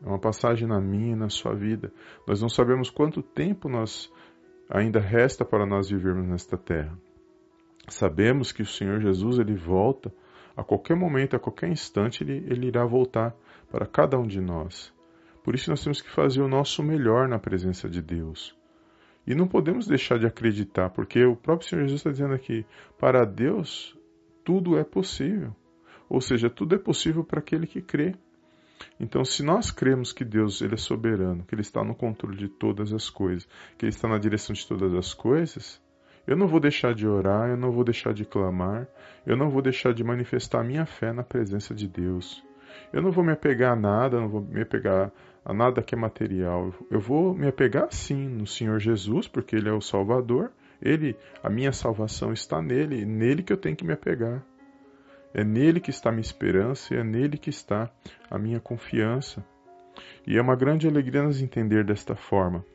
É 0.03 0.08
uma 0.08 0.20
passagem 0.20 0.68
na 0.68 0.80
minha 0.80 1.13
e 1.13 1.15
na 1.15 1.30
sua 1.30 1.53
vida. 1.53 1.91
Nós 2.27 2.41
não 2.41 2.50
sabemos 2.50 2.89
quanto 2.89 3.22
tempo 3.22 3.70
nós 3.70 4.12
ainda 4.70 5.00
resta 5.00 5.44
para 5.44 5.65
nós 5.65 5.89
vivermos 5.89 6.27
nesta 6.27 6.58
terra. 6.58 6.98
Sabemos 7.88 8.51
que 8.51 8.62
o 8.62 8.65
Senhor 8.65 9.01
Jesus 9.01 9.39
ele 9.39 9.56
volta 9.56 10.13
a 10.56 10.63
qualquer 10.63 10.96
momento, 10.96 11.36
a 11.36 11.39
qualquer 11.39 11.70
instante, 11.70 12.24
ele, 12.24 12.46
ele 12.50 12.68
irá 12.68 12.86
voltar 12.86 13.36
para 13.70 13.86
cada 13.86 14.18
um 14.18 14.25
de 14.27 14.39
nós. 14.39 14.94
Por 15.44 15.56
isso 15.56 15.70
nós 15.70 15.84
temos 15.84 16.01
que 16.01 16.10
fazer 16.10 16.41
o 16.41 16.48
nosso 16.48 16.84
melhor 16.84 17.27
na 17.27 17.39
presença 17.39 17.89
de 17.89 18.01
Deus. 18.01 18.56
E 19.25 19.36
não 19.36 19.48
podemos 19.48 19.88
deixar 19.88 20.18
de 20.18 20.25
acreditar, 20.25 20.90
porque 20.90 21.24
o 21.24 21.36
próprio 21.36 21.68
Senhor 21.68 21.84
Jesus 21.84 22.00
está 22.00 22.10
dizendo 22.10 22.34
aqui: 22.34 22.66
para 23.00 23.24
Deus 23.24 23.98
tudo 24.44 24.78
é 24.78 24.84
possível. 24.84 25.56
Ou 26.10 26.20
seja, 26.20 26.50
tudo 26.50 26.75
é 26.75 26.78
possível 26.78 27.24
para 27.24 27.40
aquele 27.40 27.66
que 27.66 27.82
crê. 27.82 28.16
Então, 29.00 29.24
se 29.24 29.44
nós 29.44 29.72
cremos 29.72 30.12
que 30.12 30.25
Deus 30.25 30.62
ele 30.62 30.74
é 30.74 30.78
soberano, 30.78 31.44
que 31.44 31.54
Ele 31.54 31.62
está 31.62 31.84
no 31.84 31.96
controle 31.96 32.38
de 32.38 32.48
todas 32.48 32.92
as 32.92 33.10
coisas, 33.10 33.48
que 33.78 33.86
Ele 33.86 33.92
está 33.92 34.08
na 34.08 34.18
direção 34.18 34.54
de 34.54 34.68
todas 34.68 34.94
as 34.94 35.13
coisas, 35.13 35.82
eu 36.25 36.36
não 36.36 36.48
vou 36.48 36.60
deixar 36.60 36.94
de 36.94 37.08
orar, 37.08 37.50
eu 37.50 37.58
não 37.58 37.72
vou 37.72 37.84
deixar 37.84 38.13
de 38.13 38.25
clamar, 38.25 38.88
eu 39.25 39.36
não 39.36 39.50
vou 39.50 39.62
deixar 39.62 39.94
de 39.94 40.04
manifestar 40.04 40.63
minha 40.63 40.86
fé 40.86 41.13
na 41.13 41.24
presença 41.24 41.74
de 41.74 41.88
Deus. 41.88 42.44
Eu 42.94 43.01
não 43.01 43.12
vou 43.12 43.24
me 43.24 43.32
apegar 43.32 43.74
a 43.74 43.75
nada, 43.75 44.20
não 44.20 44.30
vou 44.30 44.42
me 44.42 44.62
apegar 44.62 45.12
a 45.44 45.54
nada 45.54 45.82
que 45.82 45.96
é 45.96 45.98
material. 45.98 46.74
Eu 46.90 47.00
vou 47.00 47.34
me 47.34 47.48
apegar 47.48 47.92
sim 47.92 48.28
no 48.28 48.46
Senhor 48.46 48.80
Jesus, 48.80 49.28
porque 49.28 49.56
Ele 49.56 49.70
é 49.70 49.74
o 49.74 49.82
Salvador. 49.82 50.52
Ele, 50.82 51.16
a 51.44 51.50
minha 51.50 51.72
salvação 51.72 52.32
está 52.32 52.62
nele, 52.62 53.06
nele 53.06 53.44
que 53.44 53.54
eu 53.54 53.58
tenho 53.58 53.76
que 53.76 53.86
me 53.86 53.94
apegar. 53.94 54.44
É 55.34 55.44
nele 55.44 55.80
que 55.80 55.90
está 55.90 56.10
a 56.10 56.12
minha 56.12 56.22
esperança 56.22 56.94
é 56.94 57.04
nele 57.04 57.38
que 57.38 57.50
está 57.50 57.90
a 58.30 58.38
minha 58.38 58.60
confiança. 58.60 59.46
E 60.28 60.38
é 60.38 60.42
uma 60.42 60.56
grande 60.56 60.88
alegria 60.88 61.24
nos 61.24 61.42
entender 61.42 61.84
desta 61.84 62.16
forma, 62.16 62.66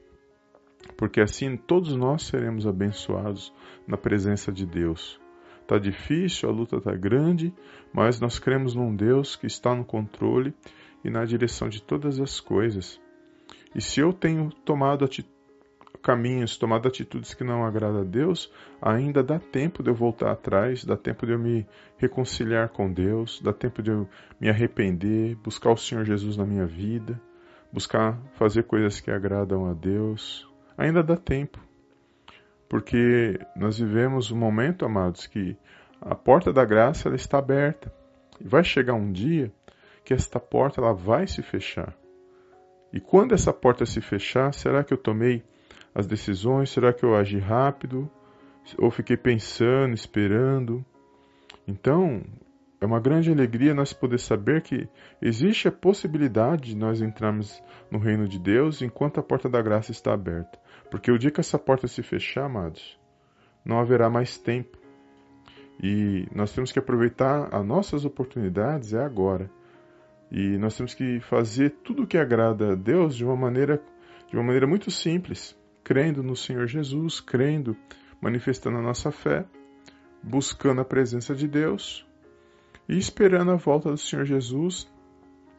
porque 0.97 1.21
assim 1.21 1.57
todos 1.57 1.95
nós 1.95 2.25
seremos 2.25 2.67
abençoados 2.67 3.53
na 3.87 3.97
presença 3.97 4.53
de 4.53 4.67
Deus. 4.67 5.21
Está 5.63 5.79
difícil, 5.79 6.49
a 6.49 6.53
luta 6.53 6.77
está 6.77 6.93
grande, 6.95 7.53
mas 7.93 8.21
nós 8.21 8.39
cremos 8.39 8.75
num 8.75 8.95
Deus 8.95 9.37
que 9.37 9.47
está 9.47 9.75
no 9.75 9.85
controle 9.85 10.55
e 11.05 11.11
na 11.11 11.25
direção 11.25 11.69
de 11.69 11.83
todas 11.83 12.21
as 12.21 12.41
coisas. 12.41 13.01
E 13.75 13.81
se 13.81 14.01
eu 14.01 14.13
tenho 14.13 14.51
tomado 14.65 15.05
caminhos, 16.03 16.57
tomado 16.57 16.87
atitudes 16.87 17.35
que 17.35 17.43
não 17.43 17.65
agradam 17.65 18.03
a 18.03 18.05
Deus, 18.05 18.53
ainda 18.81 19.23
dá 19.23 19.39
tempo 19.39 19.83
de 19.83 19.91
eu 19.91 19.95
voltar 19.95 20.31
atrás, 20.31 20.85
dá 20.85 20.97
tempo 20.97 21.27
de 21.27 21.33
eu 21.33 21.39
me 21.39 21.67
reconciliar 21.99 22.69
com 22.69 22.93
Deus, 22.93 23.41
dá 23.43 23.53
tempo 23.53 23.83
de 23.83 23.91
eu 23.91 24.09
me 24.41 24.49
arrepender, 24.49 25.35
buscar 25.37 25.73
o 25.73 25.77
Senhor 25.77 26.05
Jesus 26.05 26.37
na 26.37 26.47
minha 26.47 26.65
vida, 26.65 27.21
buscar 27.73 28.19
fazer 28.35 28.63
coisas 28.63 29.01
que 29.01 29.11
agradam 29.11 29.69
a 29.69 29.75
Deus. 29.75 30.49
Ainda 30.79 31.03
dá 31.03 31.17
tempo. 31.17 31.59
Porque 32.69 33.39
nós 33.57 33.79
vivemos 33.79 34.31
um 34.31 34.37
momento, 34.37 34.85
amados, 34.85 35.27
que 35.27 35.57
a 36.01 36.15
porta 36.15 36.53
da 36.53 36.65
graça 36.65 37.09
ela 37.09 37.17
está 37.17 37.39
aberta. 37.39 37.93
E 38.41 38.47
vai 38.47 38.63
chegar 38.63 38.95
um 38.95 39.11
dia 39.11 39.53
que 40.07 40.15
esta 40.15 40.39
porta 40.39 40.81
ela 40.81 40.95
vai 40.95 41.27
se 41.27 41.43
fechar. 41.43 41.93
E 42.93 43.01
quando 43.01 43.35
essa 43.35 43.53
porta 43.53 43.85
se 43.85 44.01
fechar, 44.01 44.55
será 44.55 44.85
que 44.85 44.95
eu 44.95 44.97
tomei 44.97 45.43
as 45.93 46.07
decisões? 46.07 46.71
Será 46.71 46.93
que 46.93 47.05
eu 47.05 47.17
agi 47.17 47.41
rápido? 47.41 48.09
Ou 48.79 48.89
fiquei 48.89 49.17
pensando, 49.17 49.95
esperando? 49.95 50.87
Então, 51.67 52.23
é 52.81 52.87
uma 52.87 53.01
grande 53.01 53.33
alegria 53.33 53.75
nós 53.75 53.93
poder 53.93 54.21
saber 54.21 54.63
que 54.63 54.89
existe 55.21 55.67
a 55.67 55.73
possibilidade 55.73 56.71
de 56.71 56.77
nós 56.77 57.03
entrarmos 57.03 57.61
no 57.91 57.99
reino 57.99 58.29
de 58.29 58.39
Deus 58.39 58.83
enquanto 58.83 59.19
a 59.19 59.25
porta 59.25 59.49
da 59.49 59.61
graça 59.61 59.91
está 59.91 60.15
aberta. 60.15 60.57
Porque 60.89 61.11
o 61.11 61.19
dia 61.19 61.33
que 61.33 61.41
essa 61.41 61.59
porta 61.59 61.89
se 61.89 62.01
fechar, 62.01 62.45
amados, 62.45 62.97
não 63.65 63.81
haverá 63.81 64.09
mais 64.09 64.39
tempo. 64.39 64.79
E 65.83 66.29
nós 66.33 66.55
temos 66.55 66.71
que 66.71 66.79
aproveitar 66.79 67.53
as 67.53 67.67
nossas 67.67 68.05
oportunidades 68.05 68.95
é 68.95 69.03
agora. 69.03 69.51
E 70.31 70.59
nós 70.59 70.77
temos 70.77 70.95
que 70.95 71.21
fazer 71.21 71.71
tudo 71.85 72.03
o 72.03 72.07
que 72.07 72.19
agrada 72.19 72.73
a 72.73 72.75
Deus 72.75 73.15
de 73.15 73.25
uma 73.25 73.37
maneira, 73.37 73.81
de 74.29 74.37
uma 74.37 74.43
maneira 74.43 74.67
muito 74.67 74.91
simples, 74.91 75.57
crendo 75.85 76.23
no 76.23 76.35
Senhor 76.35 76.67
Jesus, 76.67 77.21
crendo, 77.21 77.77
manifestando 78.21 78.79
a 78.79 78.83
nossa 78.83 79.13
fé, 79.13 79.45
buscando 80.23 80.81
a 80.81 80.85
presença 80.85 81.35
de 81.35 81.47
Deus 81.47 82.05
e 82.89 82.99
esperando 82.99 83.53
a 83.53 83.57
volta 83.57 83.91
do 83.91 83.97
Senhor 83.97 84.25
Jesus 84.25 84.91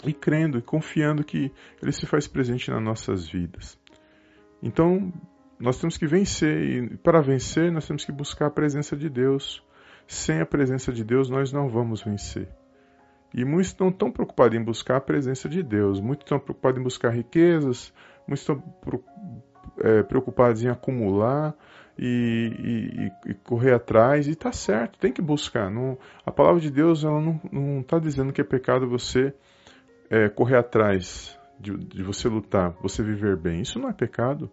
e 0.05 0.13
crendo 0.13 0.57
e 0.57 0.61
confiando 0.61 1.23
que 1.23 1.51
ele 1.81 1.91
se 1.91 2.05
faz 2.05 2.27
presente 2.27 2.69
nas 2.69 2.83
nossas 2.83 3.27
vidas. 3.27 3.79
Então, 4.61 5.11
nós 5.59 5.79
temos 5.79 5.97
que 5.97 6.05
vencer 6.05 6.61
e 6.61 6.97
para 6.97 7.21
vencer 7.21 7.71
nós 7.71 7.87
temos 7.87 8.05
que 8.05 8.11
buscar 8.11 8.47
a 8.47 8.51
presença 8.51 8.95
de 8.95 9.09
Deus. 9.09 9.63
Sem 10.07 10.39
a 10.39 10.45
presença 10.45 10.91
de 10.91 11.03
Deus 11.03 11.29
nós 11.29 11.51
não 11.51 11.67
vamos 11.67 12.01
vencer. 12.01 12.47
E 13.37 13.45
muitos 13.45 13.77
não 13.77 13.89
estão 13.89 14.11
preocupados 14.11 14.57
em 14.57 14.63
buscar 14.63 14.97
a 14.97 15.01
presença 15.01 15.47
de 15.47 15.61
Deus, 15.61 16.01
muitos 16.01 16.25
estão 16.25 16.39
preocupados 16.39 16.79
em 16.81 16.83
buscar 16.83 17.11
riquezas, 17.11 17.93
muitos 18.27 18.41
estão 18.41 18.63
é, 19.79 20.01
preocupados 20.01 20.63
em 20.63 20.69
acumular 20.69 21.55
e, 21.99 23.11
e, 23.27 23.31
e 23.31 23.33
correr 23.35 23.75
atrás, 23.75 24.27
e 24.27 24.31
está 24.31 24.51
certo, 24.51 24.97
tem 24.97 25.11
que 25.11 25.21
buscar. 25.21 25.69
Não, 25.69 25.99
a 26.25 26.31
palavra 26.31 26.59
de 26.59 26.71
Deus 26.71 27.03
ela 27.03 27.21
não 27.21 27.81
está 27.81 27.99
dizendo 27.99 28.33
que 28.33 28.41
é 28.41 28.43
pecado 28.43 28.89
você 28.89 29.31
é, 30.09 30.27
correr 30.29 30.57
atrás, 30.57 31.37
de, 31.59 31.77
de 31.77 32.01
você 32.01 32.27
lutar, 32.27 32.71
você 32.81 33.03
viver 33.03 33.37
bem. 33.37 33.61
Isso 33.61 33.77
não 33.77 33.87
é 33.87 33.93
pecado. 33.93 34.49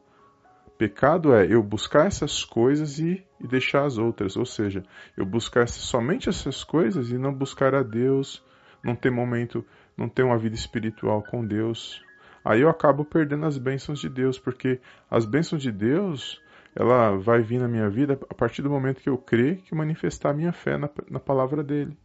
Pecado 0.77 1.33
é 1.33 1.47
eu 1.47 1.63
buscar 1.63 2.07
essas 2.07 2.45
coisas 2.45 2.99
e, 2.99 3.25
e, 3.41 3.49
deixar 3.49 3.87
as 3.87 3.97
outras, 3.97 4.37
ou 4.37 4.45
seja, 4.45 4.83
eu 5.17 5.25
buscar 5.25 5.67
somente 5.69 6.29
essas 6.29 6.63
coisas 6.63 7.11
e 7.11 7.17
não 7.17 7.33
buscar 7.33 7.75
a 7.75 7.83
Deus, 7.83 8.45
não 8.85 8.95
ter 8.95 9.11
momento, 9.11 9.65
não 9.97 10.09
ter 10.09 10.23
uma 10.23 10.39
vida 10.39 10.55
espiritual 10.55 11.23
com 11.23 11.45
Deus. 11.45 12.05
Aí 12.45 12.61
eu 12.61 12.69
acabo 12.69 13.05
perdendo 13.05 13.47
as 13.47 13.57
bênçãos 13.57 13.99
de 13.99 14.09
Deus, 14.09 14.39
porque 14.39 14.79
as 15.11 15.25
bênçãos 15.25 15.63
de 15.63 15.73
Deus, 15.73 16.41
ela 16.77 17.17
vai 17.17 17.41
vir 17.41 17.59
na 17.59 17.69
minha 17.69 17.89
vida 17.89 18.19
a 18.29 18.35
partir 18.35 18.61
do 18.61 18.69
momento 18.69 19.01
que 19.01 19.09
eu 19.09 19.17
crer 19.17 19.63
que 19.63 19.75
manifestar 19.75 20.31
a 20.31 20.35
minha 20.35 20.53
fé 20.53 20.77
na, 20.77 20.91
na 21.11 21.19
palavra 21.19 21.65
dele. 21.65 21.97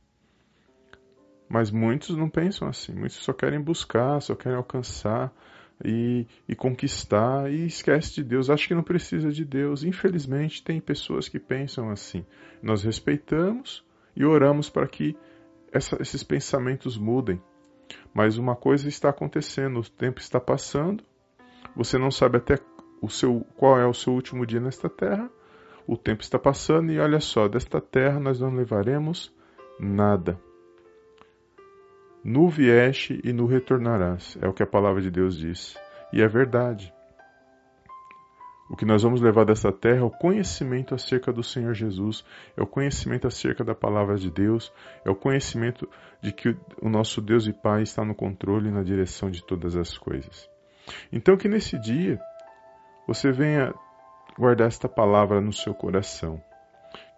Mas 1.49 1.71
muitos 1.71 2.15
não 2.15 2.29
pensam 2.29 2.67
assim, 2.67 2.93
muitos 2.93 3.17
só 3.17 3.33
querem 3.33 3.59
buscar, 3.59 4.21
só 4.21 4.35
querem 4.35 4.57
alcançar 4.57 5.33
e, 5.83 6.27
e 6.47 6.55
conquistar 6.55 7.51
e 7.51 7.65
esquece 7.65 8.15
de 8.15 8.23
Deus, 8.23 8.49
acha 8.49 8.67
que 8.67 8.75
não 8.75 8.83
precisa 8.83 9.31
de 9.31 9.43
Deus. 9.43 9.83
Infelizmente, 9.83 10.63
tem 10.63 10.79
pessoas 10.79 11.27
que 11.27 11.39
pensam 11.39 11.89
assim. 11.89 12.25
Nós 12.61 12.83
respeitamos 12.83 13.83
e 14.15 14.23
oramos 14.23 14.69
para 14.69 14.87
que 14.87 15.17
essa, 15.71 16.01
esses 16.01 16.23
pensamentos 16.23 16.97
mudem. 16.97 17.41
Mas 18.13 18.37
uma 18.37 18.55
coisa 18.55 18.87
está 18.87 19.09
acontecendo, 19.09 19.79
o 19.79 19.89
tempo 19.89 20.19
está 20.19 20.39
passando, 20.39 21.03
você 21.75 21.97
não 21.97 22.11
sabe 22.11 22.37
até 22.37 22.55
o 23.01 23.09
seu, 23.09 23.45
qual 23.55 23.79
é 23.79 23.85
o 23.85 23.93
seu 23.93 24.13
último 24.13 24.45
dia 24.45 24.59
nesta 24.59 24.89
terra, 24.89 25.29
o 25.87 25.97
tempo 25.97 26.21
está 26.21 26.37
passando 26.37 26.91
e 26.91 26.99
olha 26.99 27.19
só, 27.19 27.47
desta 27.47 27.81
terra 27.81 28.19
nós 28.19 28.39
não 28.39 28.53
levaremos 28.53 29.33
nada. 29.79 30.39
Nu 32.23 32.49
vieste 32.49 33.19
e 33.23 33.31
nu 33.31 33.45
retornarás, 33.45 34.37
é 34.41 34.47
o 34.47 34.53
que 34.53 34.61
a 34.61 34.67
palavra 34.67 35.01
de 35.01 35.09
Deus 35.09 35.37
diz. 35.37 35.77
E 36.11 36.21
é 36.21 36.27
verdade. 36.27 36.93
O 38.69 38.75
que 38.75 38.85
nós 38.85 39.01
vamos 39.01 39.19
levar 39.19 39.45
dessa 39.45 39.71
terra 39.71 39.99
é 39.99 40.03
o 40.03 40.11
conhecimento 40.11 40.93
acerca 40.93 41.33
do 41.33 41.41
Senhor 41.41 41.73
Jesus, 41.73 42.23
é 42.55 42.61
o 42.61 42.67
conhecimento 42.67 43.25
acerca 43.25 43.63
da 43.63 43.73
palavra 43.73 44.15
de 44.15 44.29
Deus, 44.29 44.71
é 45.03 45.09
o 45.09 45.15
conhecimento 45.15 45.89
de 46.21 46.31
que 46.31 46.55
o 46.81 46.87
nosso 46.89 47.19
Deus 47.19 47.47
e 47.47 47.53
Pai 47.53 47.81
está 47.81 48.05
no 48.05 48.13
controle 48.13 48.69
e 48.69 48.71
na 48.71 48.83
direção 48.83 49.31
de 49.31 49.43
todas 49.43 49.75
as 49.75 49.97
coisas. 49.97 50.47
Então, 51.11 51.35
que 51.35 51.47
nesse 51.47 51.79
dia 51.79 52.19
você 53.07 53.31
venha 53.31 53.73
guardar 54.37 54.67
esta 54.67 54.87
palavra 54.87 55.41
no 55.41 55.51
seu 55.51 55.73
coração 55.73 56.41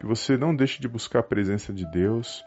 que 0.02 0.08
você 0.08 0.36
não 0.36 0.56
deixe 0.56 0.82
de 0.82 0.88
buscar 0.88 1.20
a 1.20 1.24
presença 1.24 1.72
de 1.72 1.86
Deus, 1.92 2.44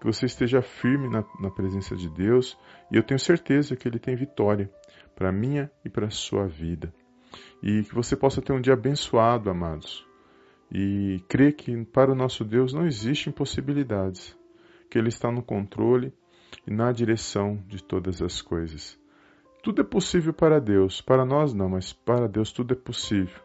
que 0.00 0.06
você 0.06 0.26
esteja 0.26 0.62
firme 0.62 1.08
na, 1.08 1.24
na 1.40 1.50
presença 1.50 1.96
de 1.96 2.08
Deus, 2.08 2.56
e 2.92 2.96
eu 2.96 3.02
tenho 3.02 3.18
certeza 3.18 3.74
que 3.74 3.88
Ele 3.88 3.98
tem 3.98 4.14
vitória 4.14 4.70
para 5.12 5.30
a 5.30 5.32
minha 5.32 5.68
e 5.84 5.88
para 5.88 6.06
a 6.06 6.10
sua 6.10 6.46
vida. 6.46 6.94
E 7.62 7.82
que 7.82 7.94
você 7.94 8.16
possa 8.16 8.42
ter 8.42 8.52
um 8.52 8.60
dia 8.60 8.74
abençoado, 8.74 9.50
amados, 9.50 10.06
e 10.70 11.22
crer 11.28 11.54
que 11.54 11.84
para 11.86 12.12
o 12.12 12.14
nosso 12.14 12.44
Deus 12.44 12.72
não 12.72 12.86
existem 12.86 13.30
impossibilidades, 13.30 14.36
que 14.90 14.98
Ele 14.98 15.08
está 15.08 15.30
no 15.30 15.42
controle 15.42 16.12
e 16.66 16.70
na 16.72 16.92
direção 16.92 17.62
de 17.66 17.82
todas 17.82 18.20
as 18.22 18.40
coisas. 18.42 18.98
Tudo 19.62 19.80
é 19.80 19.84
possível 19.84 20.32
para 20.32 20.60
Deus, 20.60 21.00
para 21.00 21.24
nós 21.24 21.54
não, 21.54 21.68
mas 21.68 21.92
para 21.92 22.26
Deus 22.26 22.52
tudo 22.52 22.74
é 22.74 22.76
possível. 22.76 23.40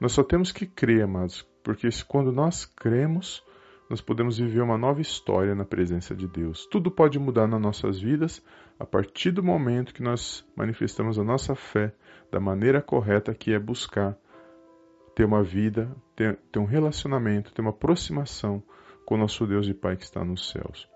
Nós 0.00 0.12
só 0.12 0.24
temos 0.24 0.50
que 0.50 0.66
crer, 0.66 1.04
amados, 1.04 1.46
porque 1.62 1.88
quando 2.08 2.32
nós 2.32 2.64
cremos, 2.64 3.44
nós 3.88 4.00
podemos 4.00 4.38
viver 4.38 4.62
uma 4.62 4.78
nova 4.78 5.00
história 5.00 5.54
na 5.54 5.64
presença 5.64 6.14
de 6.14 6.26
Deus. 6.26 6.66
Tudo 6.66 6.90
pode 6.90 7.18
mudar 7.18 7.46
nas 7.46 7.60
nossas 7.60 8.00
vidas 8.00 8.42
a 8.78 8.86
partir 8.86 9.30
do 9.30 9.42
momento 9.42 9.92
que 9.92 10.02
nós 10.02 10.44
manifestamos 10.56 11.18
a 11.18 11.24
nossa 11.24 11.54
fé 11.54 11.92
da 12.30 12.40
maneira 12.40 12.80
correta, 12.80 13.34
que 13.34 13.52
é 13.52 13.58
buscar 13.58 14.16
ter 15.14 15.24
uma 15.24 15.42
vida, 15.42 15.94
ter, 16.16 16.38
ter 16.50 16.58
um 16.58 16.64
relacionamento, 16.64 17.52
ter 17.52 17.60
uma 17.60 17.70
aproximação 17.70 18.62
com 19.04 19.14
o 19.14 19.18
nosso 19.18 19.46
Deus 19.46 19.66
e 19.66 19.74
Pai 19.74 19.96
que 19.96 20.04
está 20.04 20.24
nos 20.24 20.50
céus. 20.50 20.88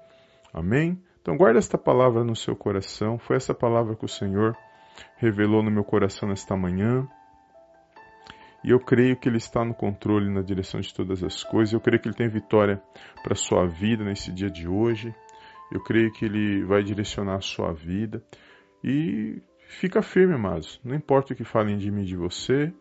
Amém? 0.53 1.01
Então 1.21 1.37
guarda 1.37 1.59
esta 1.59 1.77
palavra 1.77 2.25
no 2.25 2.35
seu 2.35 2.57
coração. 2.57 3.19
Foi 3.19 3.37
essa 3.37 3.53
palavra 3.53 3.95
que 3.95 4.05
o 4.05 4.09
Senhor 4.09 4.57
revelou 5.17 5.63
no 5.63 5.71
meu 5.71 5.85
coração 5.85 6.29
nesta 6.29 6.57
manhã. 6.57 7.07
E 8.67 8.71
eu 8.71 8.81
creio 8.81 9.17
que 9.17 9.29
Ele 9.29 9.37
está 9.37 9.65
no 9.65 9.73
controle, 9.73 10.29
na 10.29 10.43
direção 10.43 10.81
de 10.81 10.93
todas 10.93 11.23
as 11.23 11.45
coisas. 11.45 11.73
Eu 11.73 11.81
creio 11.81 12.03
que 12.03 12.09
Ele 12.09 12.17
tem 12.17 12.29
vitória 12.29 12.83
para 13.23 13.33
a 13.33 13.37
sua 13.37 13.65
vida 13.65 14.03
nesse 14.03 14.33
dia 14.33 14.51
de 14.51 14.67
hoje. 14.67 15.15
Eu 15.71 15.81
creio 15.85 16.11
que 16.13 16.25
Ele 16.25 16.65
vai 16.65 16.83
direcionar 16.83 17.37
a 17.37 17.41
sua 17.41 17.73
vida. 17.73 18.21
E 18.83 19.41
fica 19.69 20.03
firme, 20.03 20.35
amados. 20.35 20.81
Não 20.85 20.97
importa 20.97 21.33
o 21.33 21.37
que 21.37 21.45
falem 21.45 21.79
de 21.79 21.93
mim 21.93 22.03
e 22.03 22.07
de 22.07 22.17
você. 22.17 22.73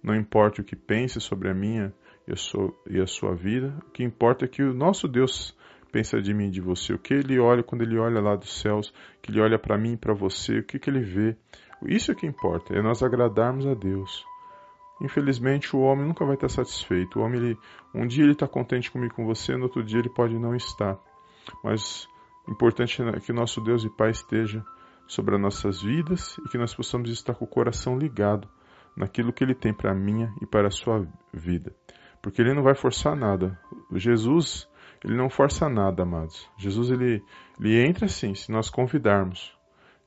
Não 0.00 0.14
importa 0.14 0.62
o 0.62 0.64
que 0.64 0.76
pense 0.76 1.20
sobre 1.20 1.50
a 1.50 1.54
minha 1.54 1.92
e 2.28 2.32
a 2.32 2.36
sua, 2.36 2.72
e 2.88 3.00
a 3.00 3.06
sua 3.08 3.34
vida. 3.34 3.74
O 3.88 3.90
que 3.90 4.04
importa 4.04 4.44
é 4.44 4.48
que 4.48 4.62
o 4.62 4.72
nosso 4.72 5.08
Deus 5.08 5.58
pensa 5.90 6.22
de 6.22 6.32
mim 6.32 6.46
e 6.46 6.50
de 6.50 6.60
você, 6.60 6.94
o 6.94 6.98
que 6.98 7.12
ele 7.12 7.38
olha 7.38 7.62
quando 7.62 7.82
ele 7.82 7.98
olha 7.98 8.18
lá 8.18 8.34
dos 8.34 8.60
céus, 8.60 8.94
que 9.20 9.30
ele 9.30 9.40
olha 9.40 9.58
para 9.58 9.76
mim 9.76 9.92
e 9.92 9.96
para 9.96 10.14
você, 10.14 10.60
o 10.60 10.64
que, 10.64 10.78
que 10.78 10.88
ele 10.88 11.02
vê. 11.02 11.36
Isso 11.86 12.10
é 12.10 12.14
que 12.14 12.26
importa, 12.26 12.74
é 12.74 12.80
nós 12.80 13.02
agradarmos 13.02 13.66
a 13.66 13.74
Deus. 13.74 14.24
Infelizmente, 15.02 15.74
o 15.74 15.80
homem 15.80 16.06
nunca 16.06 16.24
vai 16.24 16.34
estar 16.34 16.48
satisfeito. 16.48 17.18
O 17.18 17.22
homem, 17.22 17.40
ele, 17.40 17.58
um 17.92 18.06
dia 18.06 18.22
ele 18.22 18.32
está 18.32 18.46
contente 18.46 18.90
comigo 18.90 19.14
com 19.14 19.26
você, 19.26 19.56
no 19.56 19.64
outro 19.64 19.82
dia 19.82 19.98
ele 19.98 20.08
pode 20.08 20.38
não 20.38 20.54
estar. 20.54 20.96
Mas 21.64 22.08
o 22.46 22.52
importante 22.52 23.02
é 23.02 23.20
que 23.20 23.32
nosso 23.32 23.60
Deus 23.60 23.84
e 23.84 23.90
Pai 23.90 24.10
esteja 24.10 24.64
sobre 25.06 25.34
as 25.34 25.40
nossas 25.40 25.82
vidas 25.82 26.38
e 26.38 26.48
que 26.48 26.56
nós 26.56 26.72
possamos 26.72 27.10
estar 27.10 27.34
com 27.34 27.44
o 27.44 27.48
coração 27.48 27.98
ligado 27.98 28.48
naquilo 28.96 29.32
que 29.32 29.42
Ele 29.42 29.54
tem 29.54 29.74
para 29.74 29.90
a 29.90 29.94
minha 29.94 30.32
e 30.40 30.46
para 30.46 30.68
a 30.68 30.70
sua 30.70 31.04
vida. 31.32 31.74
Porque 32.22 32.40
Ele 32.40 32.54
não 32.54 32.62
vai 32.62 32.76
forçar 32.76 33.16
nada. 33.16 33.58
Jesus, 33.92 34.68
ele 35.04 35.16
não 35.16 35.28
força 35.28 35.68
nada, 35.68 36.04
amados. 36.04 36.48
Jesus 36.56 36.90
ele, 36.90 37.24
ele 37.58 37.84
entra 37.84 38.06
sim, 38.06 38.34
se 38.34 38.52
nós 38.52 38.70
convidarmos. 38.70 39.52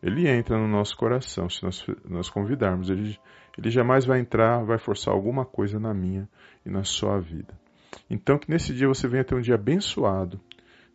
Ele 0.06 0.30
entra 0.30 0.56
no 0.56 0.68
nosso 0.68 0.96
coração, 0.96 1.50
se 1.50 1.64
nós, 1.64 1.84
nós 2.08 2.30
convidarmos. 2.30 2.92
Ele, 2.92 3.18
ele 3.58 3.72
jamais 3.72 4.06
vai 4.06 4.20
entrar, 4.20 4.64
vai 4.64 4.78
forçar 4.78 5.12
alguma 5.12 5.44
coisa 5.44 5.80
na 5.80 5.96
minha 5.96 6.30
e 6.64 6.70
na 6.70 6.84
sua 6.84 7.20
vida. 7.20 7.60
Então, 8.08 8.38
que 8.38 8.48
nesse 8.48 8.72
dia 8.72 8.88
você 8.88 9.08
venha 9.08 9.24
ter 9.24 9.34
um 9.34 9.42
dia 9.42 9.56
abençoado, 9.56 10.40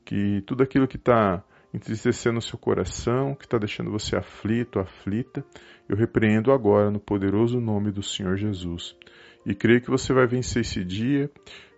que 0.05 0.44
tudo 0.46 0.62
aquilo 0.62 0.87
que 0.87 0.96
está 0.96 1.42
entristecendo 1.75 2.38
o 2.38 2.42
seu 2.42 2.57
coração, 2.57 3.35
que 3.35 3.46
está 3.46 3.59
deixando 3.59 3.90
você 3.90 4.16
aflito, 4.16 4.79
aflita, 4.79 5.44
eu 5.88 5.96
repreendo 5.96 6.53
agora 6.53 6.88
no 6.88 7.01
poderoso 7.01 7.61
nome 7.61 7.90
do 7.90 8.05
Senhor 8.05 8.37
Jesus. 8.37 8.96
E 9.44 9.57
creio 9.57 9.81
que 9.81 9.90
você 9.90 10.12
vai 10.12 10.29
vencer 10.29 10.61
esse 10.61 10.85
dia, 10.85 11.29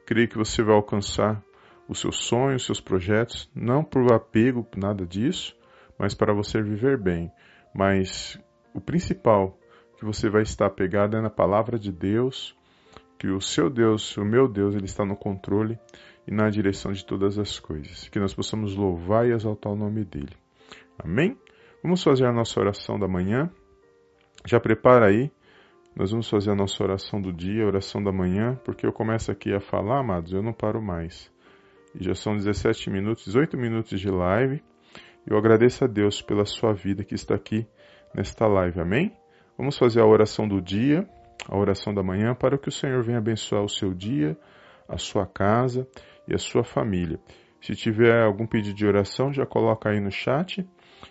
creio 0.05 0.29
que 0.29 0.37
você 0.37 0.63
vai 0.63 0.75
alcançar 0.75 1.43
os 1.89 1.99
seus 1.99 2.27
sonhos, 2.27 2.61
os 2.61 2.67
seus 2.67 2.81
projetos, 2.81 3.51
não 3.55 3.83
por 3.83 4.13
apego, 4.13 4.67
nada 4.77 5.07
disso, 5.07 5.57
mas 6.03 6.15
para 6.15 6.35
você 6.35 6.61
viver 6.61 7.01
bem. 7.01 7.31
Mas 7.73 8.37
o 8.75 8.81
principal 8.81 9.57
que 9.97 10.05
você 10.05 10.29
vai 10.29 10.43
estar 10.43 10.67
apegado 10.67 11.17
é 11.17 11.21
na 11.21 11.31
palavra 11.31 11.79
de 11.79 11.93
Deus, 11.93 12.57
que 13.17 13.29
o 13.29 13.41
seu 13.41 13.71
Deus, 13.71 14.17
o 14.17 14.25
meu 14.25 14.49
Deus, 14.49 14.75
ele 14.75 14.87
está 14.87 15.05
no 15.05 15.15
controle 15.15 15.79
e 16.27 16.35
na 16.35 16.51
direção 16.51 16.91
de 16.91 17.07
todas 17.07 17.39
as 17.39 17.61
coisas. 17.61 18.09
Que 18.09 18.19
nós 18.19 18.35
possamos 18.35 18.75
louvar 18.75 19.29
e 19.29 19.33
exaltar 19.33 19.73
o 19.73 19.77
nome 19.77 20.05
dele. 20.05 20.35
Amém? 20.99 21.39
Vamos 21.85 22.03
fazer 22.03 22.27
a 22.27 22.33
nossa 22.33 22.59
oração 22.59 22.99
da 22.99 23.07
manhã. 23.07 23.49
Já 24.45 24.59
prepara 24.59 25.07
aí. 25.07 25.31
Nós 25.95 26.11
vamos 26.11 26.29
fazer 26.29 26.51
a 26.51 26.57
nossa 26.57 26.83
oração 26.83 27.21
do 27.21 27.33
dia, 27.33 27.63
a 27.63 27.67
oração 27.69 28.03
da 28.03 28.11
manhã, 28.11 28.59
porque 28.65 28.85
eu 28.85 28.93
começo 28.93 29.31
aqui 29.31 29.55
a 29.55 29.61
falar, 29.61 30.01
amados, 30.01 30.33
eu 30.33 30.43
não 30.43 30.53
paro 30.53 30.83
mais. 30.83 31.31
E 31.95 32.03
já 32.03 32.15
são 32.15 32.35
17 32.35 32.91
minutos, 32.91 33.27
18 33.27 33.57
minutos 33.57 34.01
de 34.01 34.11
live. 34.11 34.61
Eu 35.27 35.37
agradeço 35.37 35.85
a 35.85 35.87
Deus 35.87 36.21
pela 36.21 36.45
sua 36.45 36.73
vida 36.73 37.05
que 37.05 37.15
está 37.15 37.35
aqui 37.35 37.67
nesta 38.15 38.47
live. 38.47 38.81
Amém? 38.81 39.13
Vamos 39.57 39.79
fazer 39.79 40.01
a 40.01 40.07
oração 40.07 40.49
do 40.49 40.61
dia, 40.61 41.09
a 41.49 41.57
oração 41.57 41.95
da 41.95 42.03
manhã, 42.03 42.35
para 42.35 42.59
que 42.59 42.69
o 42.69 42.73
Senhor 42.73 43.03
venha 43.03 43.19
abençoar 43.19 43.63
o 43.63 43.69
seu 43.69 43.95
dia, 43.95 44.37
a 44.89 44.99
sua 44.99 45.27
casa 45.27 45.87
e 46.27 46.35
a 46.35 46.39
sua 46.39 46.65
família. 46.65 47.21
Se 47.61 47.77
tiver 47.77 48.23
algum 48.23 48.47
pedido 48.47 48.75
de 48.75 48.87
oração, 48.87 49.33
já 49.33 49.47
coloca 49.47 49.91
aí 49.91 50.01
no 50.01 50.11
chat 50.11 50.69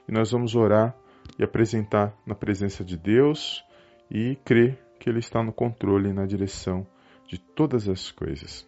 e 0.08 0.12
nós 0.12 0.32
vamos 0.32 0.56
orar 0.56 0.96
e 1.40 1.44
apresentar 1.44 2.14
na 2.26 2.36
presença 2.36 2.84
de 2.84 2.98
Deus 2.98 3.64
e 4.10 4.36
crer 4.44 4.78
que 5.00 5.10
Ele 5.10 5.20
está 5.20 5.42
no 5.42 5.54
controle 5.54 6.10
e 6.10 6.14
na 6.14 6.26
direção 6.26 6.86
de 7.28 7.40
todas 7.40 7.88
as 7.88 8.12
coisas. 8.12 8.68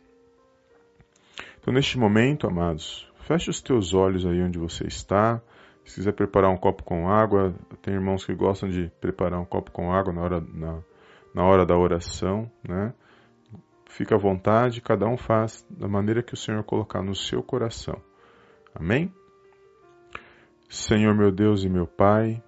Então, 1.60 1.73
neste 1.73 1.97
momento, 1.97 2.47
amados, 2.47 3.12
feche 3.24 3.50
os 3.50 3.62
teus 3.62 3.94
olhos 3.94 4.26
aí 4.26 4.42
onde 4.42 4.58
você 4.58 4.86
está. 4.86 5.42
Se 5.84 5.96
quiser 5.96 6.14
preparar 6.14 6.50
um 6.50 6.58
copo 6.58 6.84
com 6.84 7.10
água, 7.10 7.54
tem 7.82 7.94
irmãos 7.94 8.26
que 8.26 8.34
gostam 8.34 8.70
de 8.70 8.90
preparar 9.02 9.40
um 9.40 9.46
copo 9.46 9.72
com 9.72 9.92
água 9.92 10.14
na 10.14 10.22
hora, 10.22 10.42
na, 10.54 10.80
na 11.36 11.44
hora 11.44 11.66
da 11.66 11.78
oração, 11.78 12.50
né? 12.68 12.94
Fica 13.90 14.16
à 14.16 14.18
vontade, 14.18 14.82
cada 14.82 15.06
um 15.06 15.18
faz 15.18 15.66
da 15.70 15.88
maneira 15.88 16.24
que 16.24 16.34
o 16.34 16.38
Senhor 16.38 16.64
colocar 16.64 17.04
no 17.04 17.14
seu 17.14 17.44
coração. 17.44 18.02
Amém? 18.74 19.14
Senhor 20.70 21.14
meu 21.14 21.32
Deus 21.32 21.64
e 21.64 21.70
meu 21.70 21.86
Pai, 21.86 22.42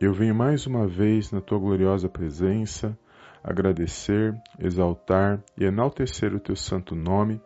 eu 0.00 0.12
venho 0.12 0.34
mais 0.34 0.66
uma 0.66 0.86
vez 0.86 1.32
na 1.32 1.40
tua 1.40 1.58
gloriosa 1.58 2.08
presença 2.08 2.98
agradecer, 3.42 4.34
exaltar 4.58 5.42
e 5.56 5.64
enaltecer 5.64 6.34
o 6.34 6.40
teu 6.40 6.56
santo 6.56 6.94
nome 6.94 7.40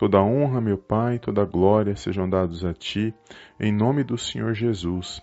Toda 0.00 0.22
honra, 0.22 0.62
meu 0.62 0.78
Pai, 0.78 1.18
toda 1.18 1.44
glória 1.44 1.94
sejam 1.94 2.26
dados 2.26 2.64
a 2.64 2.72
Ti, 2.72 3.14
em 3.60 3.70
nome 3.70 4.02
do 4.02 4.16
Senhor 4.16 4.54
Jesus. 4.54 5.20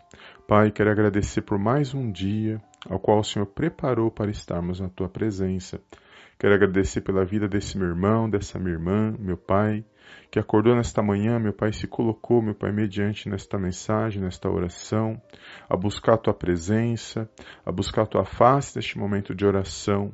Pai, 0.47 0.69
quero 0.69 0.91
agradecer 0.91 1.41
por 1.41 1.57
mais 1.57 1.95
um 1.95 2.11
dia 2.11 2.61
ao 2.87 2.99
qual 2.99 3.17
o 3.17 3.23
Senhor 3.23 3.47
preparou 3.47 4.11
para 4.11 4.29
estarmos 4.29 4.79
na 4.79 4.87
Tua 4.87 5.09
presença. 5.09 5.81
Quero 6.37 6.53
agradecer 6.53 7.01
pela 7.01 7.25
vida 7.25 7.47
desse 7.47 7.75
meu 7.75 7.87
irmão, 7.87 8.29
dessa 8.29 8.59
minha 8.59 8.73
irmã, 8.73 9.15
meu 9.17 9.35
Pai, 9.35 9.83
que 10.29 10.37
acordou 10.37 10.75
nesta 10.75 11.01
manhã, 11.01 11.39
meu 11.39 11.53
Pai, 11.53 11.73
se 11.73 11.87
colocou, 11.87 12.39
meu 12.39 12.53
Pai, 12.53 12.71
mediante 12.71 13.27
nesta 13.27 13.57
mensagem, 13.57 14.21
nesta 14.21 14.47
oração, 14.47 15.19
a 15.67 15.75
buscar 15.75 16.13
a 16.13 16.17
Tua 16.19 16.35
presença, 16.35 17.27
a 17.65 17.71
buscar 17.71 18.03
a 18.03 18.05
Tua 18.05 18.25
face 18.25 18.75
neste 18.75 18.95
momento 18.99 19.33
de 19.33 19.43
oração. 19.43 20.13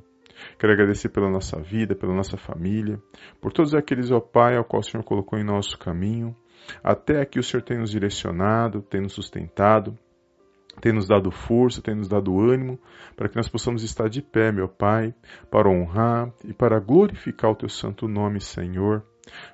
Quero 0.58 0.73
agradecer 0.73 1.10
pela 1.10 1.29
nossa 1.29 1.60
vida, 1.60 1.95
pela 1.95 2.13
nossa 2.13 2.38
família, 2.38 2.99
por 3.41 3.51
todos 3.51 3.73
aqueles, 3.73 4.12
ó 4.12 4.19
Pai, 4.19 4.56
ao 4.56 4.63
qual 4.63 4.82
o 4.82 4.84
Senhor 4.84 5.03
colocou 5.03 5.38
em 5.38 5.43
nosso 5.43 5.77
caminho. 5.77 6.36
Até 6.84 7.21
aqui 7.21 7.39
o 7.39 7.43
Senhor 7.43 7.63
tem 7.63 7.77
nos 7.77 7.91
direcionado, 7.91 8.82
tem 8.82 9.01
nos 9.01 9.13
sustentado, 9.13 9.97
tem 10.82 10.93
nos 10.93 11.08
dado 11.08 11.32
força, 11.32 11.82
tem 11.82 11.95
nos 11.95 12.08
dado 12.08 12.39
ânimo, 12.39 12.79
para 13.15 13.29
que 13.29 13.36
nós 13.36 13.49
possamos 13.49 13.84
estar 13.84 14.10
de 14.10 14.21
pé, 14.21 14.51
meu 14.51 14.67
Pai, 14.67 15.13
para 15.51 15.69
honrar 15.69 16.32
e 16.43 16.53
para 16.53 16.79
glorificar 16.79 17.51
o 17.51 17.56
Teu 17.56 17.69
santo 17.69 18.08
nome, 18.08 18.39
Senhor. 18.39 19.03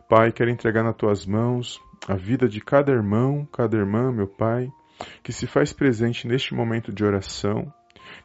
Pai, 0.07 0.31
quero 0.31 0.49
entregar 0.49 0.83
nas 0.83 0.95
Tuas 0.95 1.25
mãos 1.25 1.79
a 2.07 2.15
vida 2.15 2.47
de 2.47 2.61
cada 2.61 2.91
irmão, 2.91 3.47
cada 3.51 3.77
irmã, 3.77 4.11
meu 4.11 4.27
Pai, 4.27 4.69
que 5.23 5.31
se 5.31 5.47
faz 5.47 5.73
presente 5.73 6.27
neste 6.27 6.53
momento 6.53 6.91
de 6.91 7.03
oração. 7.03 7.71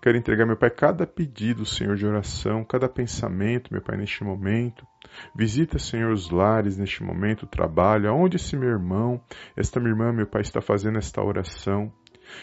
Quero 0.00 0.16
entregar, 0.16 0.46
meu 0.46 0.57
Pai, 0.57 0.70
cada 0.70 1.07
pedido, 1.07 1.64
Senhor, 1.64 1.96
de 1.96 2.07
oração, 2.07 2.64
cada 2.64 2.88
pensamento, 2.88 3.72
meu 3.72 3.83
Pai, 3.83 3.96
neste 3.96 4.22
momento. 4.22 4.87
Visita, 5.35 5.78
Senhor, 5.78 6.12
os 6.12 6.30
lares 6.30 6.76
neste 6.76 7.02
momento, 7.02 7.44
o 7.44 7.46
trabalho, 7.46 8.09
aonde 8.09 8.37
esse 8.37 8.57
meu 8.57 8.68
irmão, 8.68 9.20
esta 9.57 9.80
minha 9.80 9.92
irmã, 9.92 10.12
meu 10.12 10.26
Pai, 10.26 10.42
está 10.42 10.61
fazendo 10.61 10.98
esta 10.98 11.22
oração. 11.22 11.92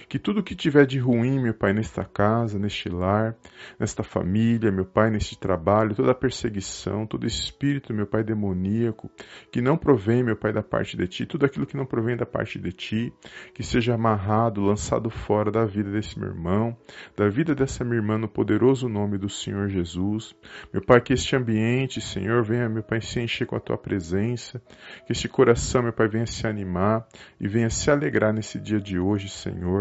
Que 0.07 0.19
tudo 0.19 0.43
que 0.43 0.55
tiver 0.55 0.85
de 0.85 0.99
ruim, 0.99 1.39
meu 1.39 1.53
Pai, 1.53 1.73
nesta 1.73 2.03
casa, 2.03 2.59
neste 2.59 2.89
lar, 2.89 3.35
nesta 3.79 4.03
família, 4.03 4.71
meu 4.71 4.85
Pai, 4.85 5.09
neste 5.09 5.37
trabalho, 5.37 5.95
toda 5.95 6.13
perseguição, 6.13 7.05
todo 7.07 7.25
espírito, 7.25 7.93
meu 7.93 8.05
Pai, 8.05 8.23
demoníaco, 8.23 9.09
que 9.51 9.61
não 9.61 9.77
provém, 9.77 10.23
meu 10.23 10.35
Pai, 10.35 10.51
da 10.51 10.61
parte 10.61 10.97
de 10.97 11.07
Ti, 11.07 11.25
tudo 11.25 11.45
aquilo 11.45 11.65
que 11.65 11.77
não 11.77 11.85
provém 11.85 12.17
da 12.17 12.25
parte 12.25 12.59
de 12.59 12.71
Ti, 12.71 13.13
que 13.53 13.63
seja 13.63 13.95
amarrado, 13.95 14.61
lançado 14.61 15.09
fora 15.09 15.51
da 15.51 15.65
vida 15.65 15.91
desse 15.91 16.19
meu 16.19 16.29
irmão, 16.29 16.77
da 17.15 17.29
vida 17.29 17.55
dessa 17.55 17.83
minha 17.83 17.97
irmã, 17.97 18.17
no 18.17 18.27
poderoso 18.27 18.89
nome 18.89 19.17
do 19.17 19.29
Senhor 19.29 19.67
Jesus. 19.69 20.35
Meu 20.73 20.83
Pai, 20.83 21.01
que 21.01 21.13
este 21.13 21.35
ambiente, 21.35 22.01
Senhor, 22.01 22.43
venha, 22.43 22.67
meu 22.67 22.83
Pai, 22.83 23.01
se 23.01 23.19
encher 23.19 23.45
com 23.45 23.55
a 23.55 23.59
Tua 23.59 23.77
presença, 23.77 24.61
que 25.05 25.11
este 25.11 25.27
coração, 25.29 25.83
meu 25.83 25.93
Pai, 25.93 26.07
venha 26.07 26.25
se 26.25 26.45
animar 26.45 27.07
e 27.39 27.47
venha 27.47 27.69
se 27.69 27.89
alegrar 27.89 28.33
nesse 28.33 28.59
dia 28.59 28.79
de 28.79 28.99
hoje, 28.99 29.29
Senhor. 29.29 29.80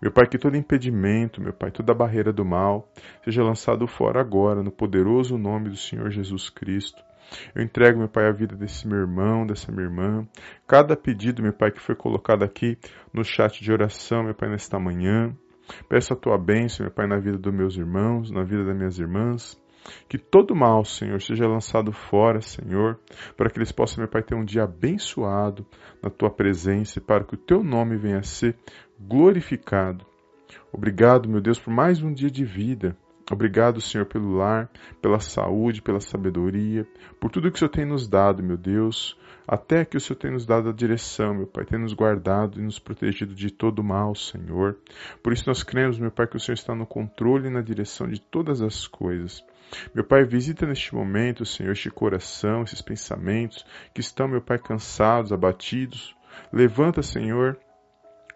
Meu 0.00 0.10
Pai, 0.10 0.26
que 0.26 0.38
todo 0.38 0.56
impedimento, 0.56 1.40
meu 1.40 1.52
Pai, 1.52 1.70
toda 1.70 1.94
barreira 1.94 2.32
do 2.32 2.44
mal 2.44 2.88
seja 3.24 3.42
lançado 3.42 3.86
fora 3.86 4.20
agora, 4.20 4.62
no 4.62 4.70
poderoso 4.70 5.36
nome 5.36 5.68
do 5.68 5.76
Senhor 5.76 6.10
Jesus 6.10 6.48
Cristo. 6.50 7.02
Eu 7.54 7.62
entrego, 7.62 7.98
meu 7.98 8.08
Pai, 8.08 8.26
a 8.26 8.32
vida 8.32 8.54
desse 8.54 8.86
meu 8.86 8.98
irmão, 8.98 9.46
dessa 9.46 9.72
minha 9.72 9.84
irmã. 9.84 10.26
Cada 10.66 10.96
pedido, 10.96 11.42
meu 11.42 11.52
Pai, 11.52 11.70
que 11.70 11.80
foi 11.80 11.94
colocado 11.94 12.42
aqui 12.42 12.78
no 13.12 13.24
chat 13.24 13.62
de 13.62 13.72
oração, 13.72 14.22
meu 14.22 14.34
Pai, 14.34 14.48
nesta 14.48 14.78
manhã. 14.78 15.34
Peço 15.88 16.12
a 16.12 16.16
tua 16.16 16.36
bênção, 16.36 16.84
meu 16.84 16.92
Pai, 16.92 17.06
na 17.06 17.18
vida 17.18 17.38
dos 17.38 17.52
meus 17.52 17.76
irmãos, 17.76 18.30
na 18.30 18.42
vida 18.42 18.64
das 18.64 18.76
minhas 18.76 18.98
irmãs. 18.98 19.60
Que 20.08 20.16
todo 20.16 20.54
mal, 20.54 20.84
Senhor, 20.84 21.20
seja 21.20 21.46
lançado 21.46 21.92
fora, 21.92 22.40
Senhor, 22.40 22.98
para 23.36 23.50
que 23.50 23.58
eles 23.58 23.72
possam, 23.72 24.02
meu 24.02 24.08
Pai, 24.08 24.22
ter 24.22 24.34
um 24.34 24.44
dia 24.44 24.64
abençoado 24.64 25.66
na 26.02 26.08
tua 26.08 26.30
presença 26.30 26.98
e 26.98 27.02
para 27.02 27.24
que 27.24 27.34
o 27.34 27.38
teu 27.38 27.62
nome 27.62 27.96
venha 27.96 28.18
a 28.18 28.22
ser 28.22 28.56
glorificado. 29.06 30.04
Obrigado, 30.72 31.28
meu 31.28 31.40
Deus, 31.40 31.58
por 31.58 31.72
mais 31.72 32.02
um 32.02 32.12
dia 32.12 32.30
de 32.30 32.44
vida. 32.44 32.96
Obrigado, 33.30 33.80
Senhor, 33.80 34.04
pelo 34.04 34.36
lar, 34.36 34.70
pela 35.00 35.18
saúde, 35.18 35.80
pela 35.80 36.00
sabedoria, 36.00 36.86
por 37.18 37.30
tudo 37.30 37.50
que 37.50 37.56
o 37.56 37.58
Senhor 37.58 37.70
tem 37.70 37.86
nos 37.86 38.06
dado, 38.06 38.42
meu 38.42 38.56
Deus, 38.56 39.18
até 39.48 39.84
que 39.84 39.96
o 39.96 40.00
Senhor 40.00 40.18
tem 40.18 40.30
nos 40.30 40.44
dado 40.44 40.68
a 40.68 40.72
direção, 40.72 41.34
meu 41.34 41.46
Pai, 41.46 41.64
tem 41.64 41.78
nos 41.78 41.94
guardado 41.94 42.60
e 42.60 42.62
nos 42.62 42.78
protegido 42.78 43.34
de 43.34 43.50
todo 43.50 43.82
mal, 43.82 44.14
Senhor. 44.14 44.76
Por 45.22 45.32
isso 45.32 45.44
nós 45.46 45.62
cremos, 45.62 45.98
meu 45.98 46.10
Pai, 46.10 46.26
que 46.26 46.36
o 46.36 46.40
Senhor 46.40 46.54
está 46.54 46.74
no 46.74 46.86
controle 46.86 47.48
e 47.48 47.50
na 47.50 47.62
direção 47.62 48.06
de 48.06 48.20
todas 48.20 48.60
as 48.60 48.86
coisas. 48.86 49.42
Meu 49.94 50.04
Pai, 50.04 50.24
visita 50.24 50.66
neste 50.66 50.94
momento, 50.94 51.46
Senhor, 51.46 51.72
este 51.72 51.90
coração, 51.90 52.62
esses 52.62 52.82
pensamentos 52.82 53.64
que 53.94 54.00
estão, 54.00 54.28
meu 54.28 54.42
Pai, 54.42 54.58
cansados, 54.58 55.32
abatidos. 55.32 56.14
Levanta, 56.52 57.02
Senhor, 57.02 57.58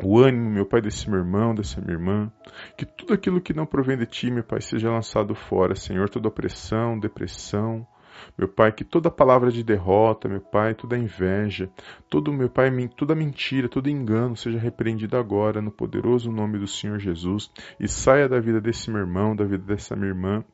o 0.02 0.18
ânimo, 0.18 0.48
meu 0.48 0.64
Pai, 0.64 0.80
desse 0.80 1.10
meu 1.10 1.18
irmão, 1.18 1.54
dessa 1.54 1.80
minha 1.80 1.94
irmã, 1.94 2.30
que 2.76 2.86
tudo 2.86 3.12
aquilo 3.12 3.40
que 3.40 3.52
não 3.52 3.66
provém 3.66 3.98
de 3.98 4.06
Ti, 4.06 4.30
meu 4.30 4.44
Pai, 4.44 4.60
seja 4.60 4.90
lançado 4.90 5.34
fora, 5.34 5.74
Senhor, 5.74 6.08
toda 6.08 6.28
opressão, 6.28 6.98
depressão, 6.98 7.86
meu 8.36 8.48
Pai, 8.48 8.72
que 8.72 8.84
toda 8.84 9.10
palavra 9.10 9.50
de 9.50 9.62
derrota, 9.62 10.28
meu 10.28 10.40
Pai, 10.40 10.74
toda 10.74 10.96
inveja, 10.96 11.68
todo, 12.08 12.32
meu 12.32 12.48
Pai, 12.48 12.70
toda 12.96 13.14
mentira, 13.14 13.68
todo 13.68 13.88
engano 13.88 14.36
seja 14.36 14.58
repreendido 14.58 15.16
agora 15.16 15.60
no 15.60 15.70
poderoso 15.70 16.30
nome 16.30 16.58
do 16.58 16.66
Senhor 16.66 16.98
Jesus 16.98 17.50
e 17.78 17.88
saia 17.88 18.28
da 18.28 18.40
vida 18.40 18.60
desse 18.60 18.90
meu 18.90 19.00
irmão, 19.00 19.34
da 19.34 19.44
vida 19.44 19.64
dessa 19.64 19.96
minha 19.96 20.08
irmã. 20.08 20.44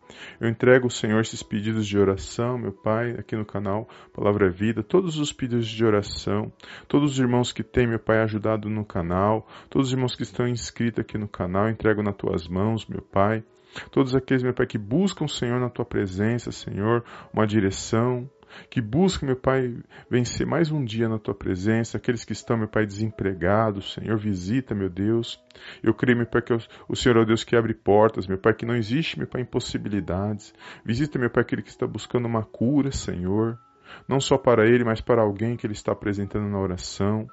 Eu 0.40 0.48
entrego, 0.48 0.90
Senhor, 0.90 1.20
esses 1.20 1.42
pedidos 1.42 1.86
de 1.86 1.98
oração, 1.98 2.58
meu 2.58 2.72
Pai, 2.72 3.12
aqui 3.12 3.36
no 3.36 3.44
canal 3.44 3.88
Palavra 4.12 4.50
Vida, 4.50 4.82
todos 4.82 5.18
os 5.18 5.32
pedidos 5.32 5.66
de 5.66 5.84
oração, 5.84 6.52
todos 6.88 7.12
os 7.12 7.18
irmãos 7.18 7.52
que 7.52 7.62
têm, 7.62 7.86
meu 7.86 7.98
Pai, 7.98 8.20
ajudado 8.22 8.68
no 8.68 8.84
canal, 8.84 9.46
todos 9.68 9.88
os 9.88 9.92
irmãos 9.92 10.14
que 10.14 10.22
estão 10.22 10.46
inscritos 10.48 11.00
aqui 11.00 11.18
no 11.18 11.28
canal, 11.28 11.68
entrego 11.68 12.02
nas 12.02 12.16
tuas 12.16 12.48
mãos, 12.48 12.86
meu 12.86 13.02
Pai. 13.02 13.42
Todos 13.90 14.14
aqueles, 14.14 14.42
meu 14.42 14.54
Pai, 14.54 14.66
que 14.66 14.78
buscam, 14.78 15.26
Senhor, 15.26 15.60
na 15.60 15.70
tua 15.70 15.84
presença, 15.84 16.52
Senhor, 16.52 17.04
uma 17.32 17.46
direção, 17.46 18.28
que 18.70 18.80
buscam, 18.80 19.26
meu 19.26 19.36
Pai, 19.36 19.76
vencer 20.08 20.46
mais 20.46 20.70
um 20.70 20.84
dia 20.84 21.08
na 21.08 21.18
tua 21.18 21.34
presença, 21.34 21.96
aqueles 21.96 22.24
que 22.24 22.32
estão, 22.32 22.56
meu 22.56 22.68
Pai, 22.68 22.86
desempregados, 22.86 23.94
Senhor, 23.94 24.16
visita, 24.16 24.74
meu 24.74 24.88
Deus. 24.88 25.40
Eu 25.82 25.94
creio, 25.94 26.18
meu 26.18 26.26
Pai, 26.26 26.42
que 26.42 26.52
o 26.88 26.96
Senhor 26.96 27.16
é 27.16 27.20
o 27.20 27.26
Deus 27.26 27.44
que 27.44 27.56
abre 27.56 27.74
portas, 27.74 28.26
meu 28.26 28.38
Pai, 28.38 28.54
que 28.54 28.66
não 28.66 28.76
existe, 28.76 29.18
meu 29.18 29.26
Pai, 29.26 29.42
impossibilidades. 29.42 30.54
Visita, 30.84 31.18
meu 31.18 31.30
Pai, 31.30 31.42
aquele 31.42 31.62
que 31.62 31.70
está 31.70 31.86
buscando 31.86 32.26
uma 32.26 32.44
cura, 32.44 32.90
Senhor, 32.90 33.58
não 34.08 34.20
só 34.20 34.36
para 34.38 34.66
ele, 34.66 34.84
mas 34.84 35.00
para 35.00 35.22
alguém 35.22 35.56
que 35.56 35.66
ele 35.66 35.74
está 35.74 35.92
apresentando 35.92 36.48
na 36.48 36.58
oração. 36.58 37.26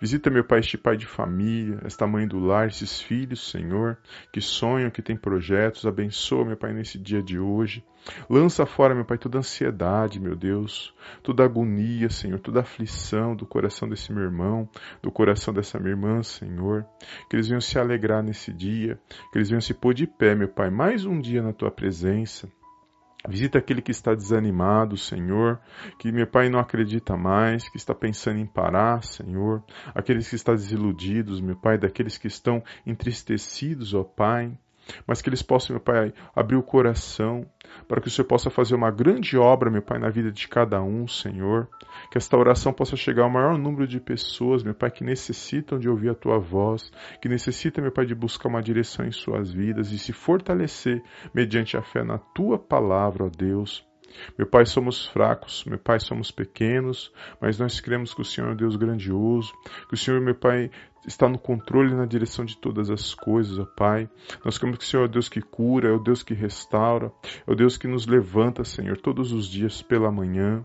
Visita, 0.00 0.30
meu 0.30 0.44
Pai, 0.44 0.60
este 0.60 0.78
pai 0.78 0.96
de 0.96 1.06
família, 1.06 1.80
esta 1.84 2.06
mãe 2.06 2.26
do 2.26 2.38
lar, 2.38 2.68
esses 2.68 3.00
filhos, 3.00 3.50
Senhor, 3.50 3.98
que 4.32 4.40
sonham, 4.40 4.90
que 4.90 5.02
têm 5.02 5.16
projetos. 5.16 5.86
Abençoa, 5.86 6.44
meu 6.44 6.56
Pai, 6.56 6.72
nesse 6.72 6.98
dia 6.98 7.22
de 7.22 7.38
hoje. 7.38 7.84
Lança 8.28 8.66
fora, 8.66 8.94
meu 8.94 9.04
Pai, 9.04 9.18
toda 9.18 9.38
ansiedade, 9.38 10.20
meu 10.20 10.36
Deus, 10.36 10.94
toda 11.22 11.44
agonia, 11.44 12.10
Senhor, 12.10 12.38
toda 12.38 12.60
aflição 12.60 13.34
do 13.34 13.46
coração 13.46 13.88
desse 13.88 14.12
meu 14.12 14.22
irmão, 14.22 14.68
do 15.02 15.10
coração 15.10 15.52
dessa 15.52 15.78
minha 15.78 15.92
irmã, 15.92 16.22
Senhor. 16.22 16.86
Que 17.28 17.36
eles 17.36 17.48
venham 17.48 17.60
se 17.60 17.78
alegrar 17.78 18.22
nesse 18.22 18.52
dia, 18.52 18.98
que 19.32 19.38
eles 19.38 19.48
venham 19.48 19.60
se 19.60 19.74
pôr 19.74 19.94
de 19.94 20.06
pé, 20.06 20.34
meu 20.34 20.48
Pai, 20.48 20.70
mais 20.70 21.04
um 21.04 21.20
dia 21.20 21.42
na 21.42 21.52
tua 21.52 21.70
presença. 21.70 22.48
Visita 23.26 23.58
aquele 23.58 23.80
que 23.80 23.90
está 23.90 24.14
desanimado, 24.14 24.96
Senhor, 24.96 25.58
que 25.98 26.12
meu 26.12 26.26
pai 26.26 26.50
não 26.50 26.58
acredita 26.58 27.16
mais, 27.16 27.68
que 27.68 27.76
está 27.78 27.94
pensando 27.94 28.38
em 28.38 28.46
parar, 28.46 29.02
Senhor. 29.02 29.64
Aqueles 29.94 30.28
que 30.28 30.36
estão 30.36 30.54
desiludidos, 30.54 31.40
meu 31.40 31.56
pai, 31.56 31.78
daqueles 31.78 32.18
que 32.18 32.26
estão 32.26 32.62
entristecidos, 32.86 33.94
ó 33.94 34.04
Pai 34.04 34.52
mas 35.06 35.22
que 35.22 35.28
eles 35.28 35.42
possam, 35.42 35.74
meu 35.74 35.80
Pai, 35.80 36.12
abrir 36.34 36.56
o 36.56 36.62
coração 36.62 37.46
para 37.86 38.00
que 38.00 38.08
o 38.08 38.10
Senhor 38.10 38.26
possa 38.26 38.50
fazer 38.50 38.74
uma 38.74 38.90
grande 38.90 39.36
obra, 39.36 39.70
meu 39.70 39.82
Pai, 39.82 39.98
na 39.98 40.10
vida 40.10 40.30
de 40.30 40.48
cada 40.48 40.82
um, 40.82 41.06
Senhor. 41.06 41.68
Que 42.10 42.18
esta 42.18 42.36
oração 42.36 42.72
possa 42.72 42.96
chegar 42.96 43.24
ao 43.24 43.30
maior 43.30 43.58
número 43.58 43.86
de 43.86 44.00
pessoas, 44.00 44.62
meu 44.62 44.74
Pai, 44.74 44.90
que 44.90 45.04
necessitam 45.04 45.78
de 45.78 45.88
ouvir 45.88 46.10
a 46.10 46.14
Tua 46.14 46.38
voz, 46.38 46.90
que 47.20 47.28
necessitam, 47.28 47.82
meu 47.82 47.92
Pai, 47.92 48.06
de 48.06 48.14
buscar 48.14 48.48
uma 48.48 48.62
direção 48.62 49.04
em 49.04 49.12
suas 49.12 49.52
vidas 49.52 49.92
e 49.92 49.98
se 49.98 50.12
fortalecer 50.12 51.02
mediante 51.32 51.76
a 51.76 51.82
fé 51.82 52.02
na 52.02 52.18
Tua 52.18 52.58
palavra, 52.58 53.24
ó 53.24 53.28
Deus. 53.28 53.93
Meu 54.36 54.46
Pai, 54.46 54.66
somos 54.66 55.06
fracos, 55.06 55.64
meu 55.64 55.78
Pai, 55.78 56.00
somos 56.00 56.30
pequenos, 56.30 57.12
mas 57.40 57.58
nós 57.58 57.80
cremos 57.80 58.14
que 58.14 58.20
o 58.20 58.24
Senhor 58.24 58.48
é 58.48 58.52
um 58.52 58.56
Deus 58.56 58.76
grandioso, 58.76 59.52
que 59.88 59.94
o 59.94 59.96
Senhor, 59.96 60.20
meu 60.20 60.34
Pai, 60.34 60.70
está 61.06 61.28
no 61.28 61.38
controle 61.38 61.92
e 61.92 61.96
na 61.96 62.06
direção 62.06 62.44
de 62.44 62.56
todas 62.56 62.90
as 62.90 63.14
coisas, 63.14 63.58
ó 63.58 63.64
Pai. 63.64 64.08
Nós 64.44 64.58
cremos 64.58 64.78
que 64.78 64.84
o 64.84 64.86
Senhor 64.86 65.02
é 65.02 65.06
o 65.06 65.10
Deus 65.10 65.28
que 65.28 65.40
cura, 65.40 65.88
é 65.88 65.92
o 65.92 65.98
Deus 65.98 66.22
que 66.22 66.34
restaura, 66.34 67.12
é 67.46 67.50
o 67.50 67.54
Deus 67.54 67.76
que 67.76 67.86
nos 67.86 68.06
levanta, 68.06 68.64
Senhor, 68.64 68.96
todos 68.96 69.32
os 69.32 69.46
dias 69.46 69.82
pela 69.82 70.10
manhã. 70.10 70.64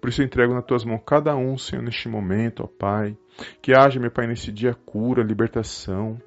Por 0.00 0.10
isso 0.10 0.20
eu 0.20 0.26
entrego 0.26 0.54
nas 0.54 0.64
tuas 0.64 0.84
mãos 0.84 1.02
cada 1.06 1.34
um, 1.36 1.56
Senhor, 1.56 1.82
neste 1.82 2.08
momento, 2.08 2.62
ó 2.62 2.66
Pai. 2.66 3.16
Que 3.62 3.72
haja, 3.72 3.98
meu 3.98 4.10
Pai, 4.10 4.26
nesse 4.26 4.52
dia 4.52 4.74
cura, 4.74 5.22
libertação. 5.22 6.20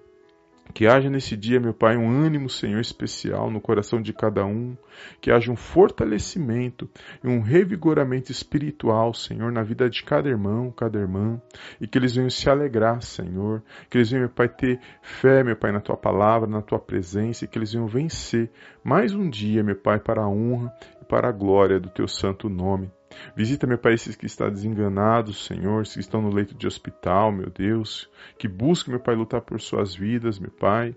Que 0.72 0.88
haja 0.88 1.10
nesse 1.10 1.38
dia, 1.38 1.60
meu 1.60 1.74
Pai, 1.74 1.98
um 1.98 2.10
ânimo, 2.10 2.50
Senhor, 2.50 2.80
especial 2.80 3.52
no 3.52 3.62
coração 3.62 4.02
de 4.02 4.12
cada 4.14 4.46
um. 4.46 4.76
Que 5.22 5.32
haja 5.32 5.52
um 5.52 5.56
fortalecimento 5.56 6.90
e 7.24 7.28
um 7.28 7.42
revigoramento 7.42 8.32
espiritual, 8.32 9.14
Senhor, 9.14 9.52
na 9.52 9.62
vida 9.62 9.90
de 9.90 10.04
cada 10.04 10.30
irmão, 10.30 10.72
cada 10.72 10.98
irmã. 10.98 11.40
E 11.80 11.88
que 11.88 11.98
eles 11.98 12.16
venham 12.16 12.30
se 12.30 12.50
alegrar, 12.50 13.02
Senhor. 13.02 13.62
Que 13.90 13.98
eles 13.98 14.10
venham, 14.10 14.26
meu 14.26 14.34
Pai, 14.34 14.48
ter 14.48 14.80
fé, 15.02 15.44
meu 15.44 15.56
Pai, 15.56 15.72
na 15.72 15.82
Tua 15.82 15.98
palavra, 15.98 16.48
na 16.48 16.62
Tua 16.62 16.80
presença. 16.80 17.46
E 17.46 17.48
que 17.48 17.58
eles 17.58 17.74
venham 17.74 17.88
vencer 17.88 18.50
mais 18.84 19.14
um 19.14 19.30
dia, 19.30 19.64
meu 19.64 19.76
Pai, 19.76 20.00
para 20.00 20.24
a 20.24 20.30
honra 20.30 20.74
e 21.02 21.06
para 21.06 21.30
a 21.30 21.32
glória 21.32 21.80
do 21.80 21.90
Teu 21.90 22.08
santo 22.08 22.50
nome. 22.50 22.90
Visita, 23.36 23.68
meu 23.68 23.78
Pai, 23.78 23.94
esses 23.94 24.16
que 24.16 24.26
estão 24.26 24.50
desenganados, 24.50 25.46
Senhor, 25.46 25.82
esses 25.82 25.96
que 25.96 26.00
estão 26.02 26.22
no 26.22 26.34
leito 26.34 26.56
de 26.56 26.68
hospital, 26.68 27.32
meu 27.32 27.50
Deus, 27.50 28.10
que 28.38 28.48
buscam, 28.48 28.92
meu 28.92 29.00
Pai, 29.00 29.16
lutar 29.16 29.42
por 29.42 29.60
suas 29.60 29.96
vidas, 29.96 30.40
meu 30.40 30.52
Pai. 30.52 30.96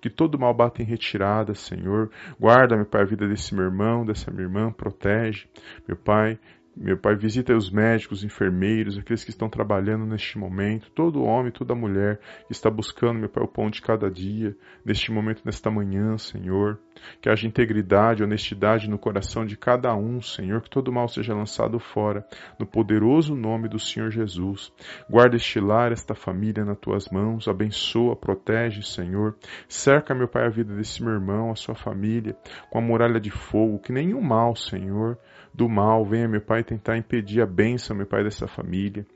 Que 0.00 0.10
todo 0.10 0.38
mal 0.38 0.52
bata 0.52 0.82
em 0.82 0.84
retirada, 0.84 1.54
Senhor. 1.54 2.10
Guarda, 2.38 2.76
meu 2.76 2.84
Pai, 2.84 3.02
a 3.02 3.06
vida 3.06 3.26
desse 3.26 3.54
meu 3.54 3.64
irmão, 3.64 4.04
dessa 4.04 4.30
minha 4.30 4.44
irmã, 4.44 4.70
protege, 4.70 5.48
meu 5.86 5.96
Pai. 5.96 6.38
Meu 6.80 6.96
Pai, 6.96 7.16
visita 7.16 7.56
os 7.56 7.72
médicos, 7.72 8.18
os 8.18 8.24
enfermeiros, 8.24 8.96
aqueles 8.96 9.24
que 9.24 9.30
estão 9.30 9.48
trabalhando 9.48 10.06
neste 10.06 10.38
momento, 10.38 10.88
todo 10.92 11.24
homem, 11.24 11.50
toda 11.50 11.74
mulher 11.74 12.20
que 12.46 12.52
está 12.52 12.70
buscando, 12.70 13.18
meu 13.18 13.28
Pai, 13.28 13.42
o 13.42 13.48
pão 13.48 13.68
de 13.68 13.82
cada 13.82 14.08
dia, 14.08 14.56
neste 14.84 15.10
momento, 15.10 15.42
nesta 15.44 15.72
manhã, 15.72 16.16
Senhor. 16.16 16.78
Que 17.20 17.28
haja 17.28 17.48
integridade, 17.48 18.22
honestidade 18.22 18.88
no 18.88 18.96
coração 18.96 19.44
de 19.44 19.56
cada 19.56 19.92
um, 19.96 20.22
Senhor, 20.22 20.62
que 20.62 20.70
todo 20.70 20.92
mal 20.92 21.08
seja 21.08 21.34
lançado 21.34 21.80
fora, 21.80 22.24
no 22.60 22.66
poderoso 22.66 23.34
nome 23.34 23.68
do 23.68 23.80
Senhor 23.80 24.12
Jesus. 24.12 24.72
Guarda 25.10 25.34
este 25.34 25.58
lar, 25.58 25.90
esta 25.90 26.14
família 26.14 26.64
nas 26.64 26.78
tuas 26.78 27.08
mãos, 27.08 27.48
abençoa, 27.48 28.14
protege, 28.14 28.84
Senhor. 28.84 29.36
Cerca, 29.68 30.14
meu 30.14 30.28
Pai, 30.28 30.46
a 30.46 30.48
vida 30.48 30.72
desse 30.76 31.02
meu 31.02 31.14
irmão, 31.14 31.50
a 31.50 31.56
sua 31.56 31.74
família, 31.74 32.36
com 32.70 32.78
a 32.78 32.82
muralha 32.82 33.18
de 33.18 33.30
fogo, 33.30 33.80
que 33.80 33.92
nenhum 33.92 34.20
mal, 34.20 34.54
Senhor, 34.54 35.18
do 35.54 35.68
mal 35.68 36.04
venha, 36.04 36.28
meu 36.28 36.40
Pai, 36.40 36.62
tentar 36.62 36.96
impedir 36.96 37.40
a 37.40 37.46
bênção, 37.46 37.96
meu 37.96 38.06
Pai, 38.06 38.22
dessa 38.22 38.46
família. 38.46 39.06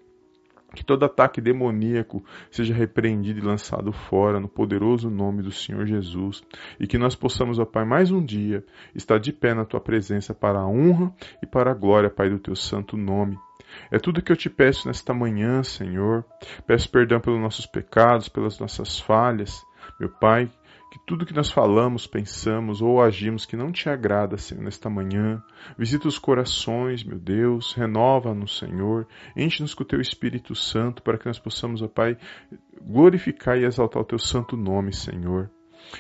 Que 0.75 0.85
todo 0.85 1.05
ataque 1.05 1.41
demoníaco 1.41 2.25
seja 2.51 2.73
repreendido 2.73 3.41
e 3.41 3.43
lançado 3.43 3.93
fora 3.93 4.41
no 4.41 4.49
poderoso 4.49 5.11
nome 5.11 5.43
do 5.43 5.53
Senhor 5.53 5.87
Jesus. 5.87 6.43
E 6.81 6.87
que 6.87 6.97
nós 6.97 7.15
possamos, 7.15 7.59
ó 7.59 7.65
Pai, 7.65 7.85
mais 7.85 8.11
um 8.11 8.25
dia 8.25 8.65
estar 8.95 9.19
de 9.19 9.33
pé 9.33 9.53
na 9.53 9.67
tua 9.67 9.81
presença 9.81 10.33
para 10.33 10.61
a 10.61 10.67
honra 10.67 11.13
e 11.43 11.47
para 11.47 11.71
a 11.71 11.75
glória, 11.75 12.09
Pai, 12.09 12.31
do 12.31 12.39
teu 12.39 12.57
santo 12.57 12.97
nome. 12.97 13.39
É 13.91 13.99
tudo 13.99 14.23
que 14.23 14.33
eu 14.33 14.37
te 14.37 14.49
peço 14.49 14.89
nesta 14.89 15.13
manhã, 15.13 15.63
Senhor. 15.63 16.25
Peço 16.67 16.91
perdão 16.91 17.21
pelos 17.21 17.41
nossos 17.41 17.67
pecados, 17.67 18.29
pelas 18.29 18.59
nossas 18.59 18.99
falhas. 18.99 19.63
Meu 20.01 20.09
Pai, 20.09 20.51
que 20.93 20.99
tudo 21.07 21.25
que 21.25 21.33
nós 21.33 21.51
falamos, 21.51 22.07
pensamos 22.07 22.83
ou 22.83 23.01
agimos 23.01 23.47
que 23.47 23.57
não 23.57 23.73
te 23.73 23.89
agrada, 23.89 24.37
Senhor, 24.37 24.63
nesta 24.63 24.91
manhã, 24.91 25.43
visita 25.79 26.07
os 26.07 26.19
corações, 26.19 27.03
meu 27.03 27.19
Deus, 27.19 27.73
renova-nos, 27.73 28.59
Senhor, 28.59 29.09
enche-nos 29.35 29.73
com 29.73 29.85
o 29.85 29.87
teu 29.87 30.03
Espírito 30.03 30.55
Santo 30.55 31.03
para 31.03 31.17
que 31.17 31.25
nós 31.25 31.39
possamos, 31.39 31.81
ó 31.81 31.89
Pai, 31.89 32.19
glorificar 32.83 33.57
e 33.57 33.65
exaltar 33.65 34.03
o 34.03 34.05
teu 34.05 34.19
santo 34.19 34.55
nome, 34.55 34.93
Senhor. 34.93 35.51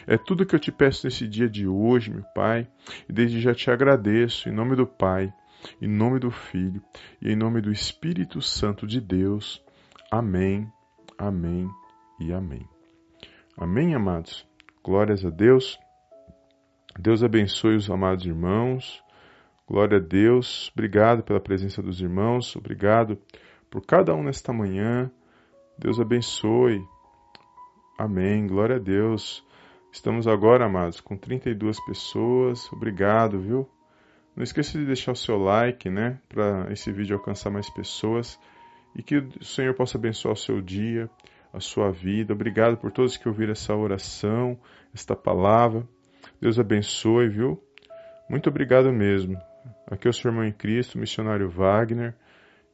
É 0.06 0.18
tudo 0.18 0.44
que 0.44 0.54
eu 0.54 0.60
te 0.60 0.70
peço 0.70 1.06
nesse 1.06 1.26
dia 1.26 1.48
de 1.48 1.66
hoje, 1.66 2.10
meu 2.10 2.24
Pai, 2.34 2.68
e 3.08 3.12
desde 3.14 3.40
já 3.40 3.54
te 3.54 3.70
agradeço, 3.70 4.50
em 4.50 4.52
nome 4.52 4.76
do 4.76 4.86
Pai, 4.86 5.32
em 5.80 5.88
nome 5.88 6.18
do 6.18 6.30
Filho 6.30 6.82
e 7.18 7.32
em 7.32 7.36
nome 7.36 7.62
do 7.62 7.72
Espírito 7.72 8.42
Santo 8.42 8.86
de 8.86 9.00
Deus. 9.00 9.64
Amém, 10.10 10.70
amém 11.16 11.66
e 12.20 12.30
amém. 12.30 12.68
Amém, 13.56 13.94
amados? 13.94 14.51
Glórias 14.84 15.24
a 15.24 15.30
Deus. 15.30 15.78
Deus 16.98 17.22
abençoe 17.22 17.76
os 17.76 17.88
amados 17.88 18.26
irmãos. 18.26 19.02
Glória 19.64 19.98
a 19.98 20.00
Deus. 20.00 20.72
Obrigado 20.74 21.22
pela 21.22 21.40
presença 21.40 21.80
dos 21.80 22.00
irmãos. 22.00 22.56
Obrigado 22.56 23.16
por 23.70 23.86
cada 23.86 24.12
um 24.12 24.24
nesta 24.24 24.52
manhã. 24.52 25.08
Deus 25.78 26.00
abençoe. 26.00 26.82
Amém. 27.96 28.46
Glória 28.48 28.76
a 28.76 28.78
Deus. 28.80 29.46
Estamos 29.92 30.26
agora, 30.26 30.66
amados, 30.66 31.00
com 31.00 31.16
32 31.16 31.78
pessoas. 31.84 32.72
Obrigado, 32.72 33.38
viu? 33.38 33.68
Não 34.34 34.42
esqueça 34.42 34.76
de 34.76 34.84
deixar 34.84 35.12
o 35.12 35.16
seu 35.16 35.38
like, 35.38 35.88
né, 35.90 36.18
para 36.28 36.72
esse 36.72 36.90
vídeo 36.90 37.16
alcançar 37.16 37.50
mais 37.50 37.70
pessoas 37.70 38.40
e 38.96 39.02
que 39.02 39.18
o 39.18 39.44
Senhor 39.44 39.74
possa 39.74 39.96
abençoar 39.96 40.34
o 40.34 40.36
seu 40.36 40.60
dia 40.60 41.08
a 41.52 41.60
sua 41.60 41.90
vida. 41.90 42.32
Obrigado 42.32 42.76
por 42.76 42.90
todos 42.90 43.16
que 43.16 43.28
ouviram 43.28 43.52
essa 43.52 43.74
oração, 43.74 44.58
esta 44.94 45.14
palavra. 45.14 45.86
Deus 46.40 46.58
abençoe, 46.58 47.28
viu? 47.28 47.62
Muito 48.28 48.48
obrigado 48.48 48.90
mesmo. 48.92 49.36
Aqui 49.90 50.08
é 50.08 50.10
o 50.10 50.12
seu 50.12 50.30
irmão 50.30 50.44
em 50.44 50.52
Cristo, 50.52 50.98
missionário 50.98 51.48
Wagner. 51.48 52.14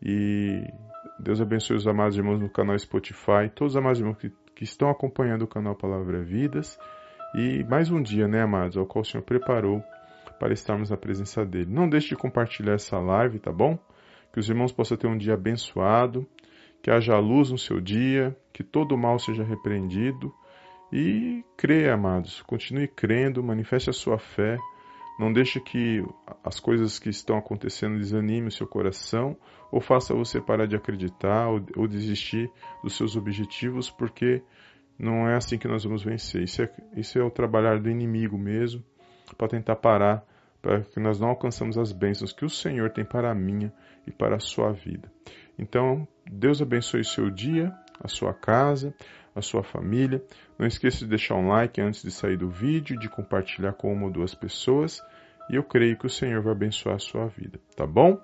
E 0.01 0.62
Deus 1.19 1.41
abençoe 1.41 1.77
os 1.77 1.87
amados 1.87 2.17
irmãos 2.17 2.38
no 2.38 2.49
canal 2.49 2.79
Spotify, 2.79 3.51
todos 3.55 3.75
os 3.75 3.77
amados 3.77 3.99
irmãos 3.99 4.19
que, 4.19 4.31
que 4.55 4.64
estão 4.64 4.88
acompanhando 4.88 5.43
o 5.43 5.49
canal 5.49 5.75
Palavra 5.75 6.23
Vidas. 6.23 6.79
E 7.35 7.64
mais 7.64 7.91
um 7.91 8.01
dia, 8.01 8.29
né, 8.29 8.43
amados, 8.43 8.77
ao 8.77 8.87
qual 8.87 9.03
o 9.03 9.05
Senhor 9.05 9.25
preparou 9.25 9.83
para 10.38 10.53
estarmos 10.53 10.91
na 10.91 10.97
presença 10.97 11.45
dele. 11.45 11.71
Não 11.71 11.88
deixe 11.88 12.11
de 12.11 12.17
compartilhar 12.17 12.75
essa 12.75 12.99
live, 12.99 13.41
tá 13.41 13.53
bom? 13.53 13.77
Que 14.33 14.38
os 14.38 14.49
irmãos 14.49 14.73
possam 14.73 14.97
ter 14.97 15.09
um 15.09 15.17
dia 15.17 15.35
abençoado 15.35 16.27
que 16.83 16.91
haja 16.91 17.19
luz 17.19 17.51
no 17.51 17.59
seu 17.59 17.81
dia, 17.81 18.37
que 18.53 18.62
todo 18.62 18.97
mal 18.97 19.19
seja 19.19 19.43
repreendido. 19.43 20.33
E 20.93 21.45
creia, 21.57 21.95
amados, 21.95 22.43
continue 22.43 22.88
crendo, 22.88 23.43
manifeste 23.43 23.91
a 23.91 23.93
sua 23.93 24.19
fé. 24.19 24.57
Não 25.19 25.33
deixe 25.33 25.61
que 25.61 26.03
as 26.45 26.61
coisas 26.61 26.99
que 26.99 27.11
estão 27.11 27.37
acontecendo 27.37 27.99
desanime 27.99 28.49
o 28.49 28.53
seu 28.53 28.67
coração 28.67 29.37
ou 29.71 29.81
faça 29.81 30.14
você 30.14 30.41
parar 30.41 30.67
de 30.67 30.77
acreditar 30.77 31.49
ou, 31.49 31.61
ou 31.77 31.88
desistir 31.88 32.51
dos 32.83 32.97
seus 32.97 33.17
objetivos, 33.17 33.91
porque 33.91 34.43
não 34.99 35.29
é 35.29 35.37
assim 35.37 35.59
que 35.59 35.69
nós 35.69 35.85
vamos 35.85 36.03
vencer. 36.03 36.43
Isso 36.43 36.62
é, 36.62 36.71
isso 36.97 37.19
é 37.19 37.23
o 37.23 37.31
trabalhar 37.31 37.79
do 37.79 37.91
inimigo 37.91 38.38
mesmo, 38.38 38.83
para 39.37 39.49
tentar 39.49 39.77
parar, 39.77 40.25
para 40.61 40.81
que 40.83 40.99
nós 40.99 41.21
não 41.21 41.29
alcançamos 41.29 41.77
as 41.77 41.93
bênçãos 41.93 42.33
que 42.33 42.45
o 42.45 42.51
Senhor 42.51 42.91
tem 42.91 43.05
para 43.05 43.31
a 43.31 43.35
minha 43.35 43.73
e 44.07 44.11
para 44.11 44.37
a 44.37 44.41
sua 44.41 44.73
vida. 44.73 45.11
Então, 45.59 46.07
Deus 46.31 46.62
abençoe 46.62 47.05
seu 47.05 47.31
dia, 47.31 47.75
a 48.03 48.09
sua 48.09 48.33
casa, 48.33 48.94
a 49.35 49.42
sua 49.42 49.62
família. 49.62 50.23
Não 50.59 50.66
esqueça 50.66 50.99
de 50.99 51.07
deixar 51.07 51.35
um 51.35 51.49
like 51.49 51.81
antes 51.81 52.03
de 52.03 52.11
sair 52.11 52.37
do 52.37 52.49
vídeo, 52.49 52.99
de 52.99 53.09
compartilhar 53.09 53.73
com 53.73 53.92
uma 53.92 54.07
ou 54.07 54.12
duas 54.12 54.35
pessoas. 54.35 55.03
E 55.51 55.57
eu 55.57 55.62
creio 55.62 55.97
que 55.97 56.07
o 56.07 56.11
Senhor 56.11 56.42
vai 56.42 56.53
abençoar 56.53 56.97
a 56.97 57.01
sua 57.01 57.27
vida, 57.27 57.59
tá 57.75 57.87
bom? 57.87 58.21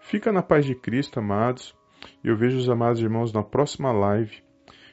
Fica 0.00 0.30
na 0.30 0.42
paz 0.42 0.64
de 0.64 0.74
Cristo, 0.74 1.18
amados. 1.18 1.74
E 2.22 2.28
eu 2.28 2.36
vejo 2.36 2.58
os 2.58 2.68
amados 2.68 3.00
irmãos 3.00 3.32
na 3.32 3.42
próxima 3.42 3.92
live. 3.92 4.42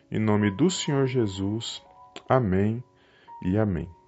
Em 0.10 0.20
nome 0.20 0.52
do 0.52 0.70
Senhor 0.70 1.08
Jesus. 1.08 1.84
Amém 2.30 2.84
e 3.44 3.58
amém. 3.58 4.03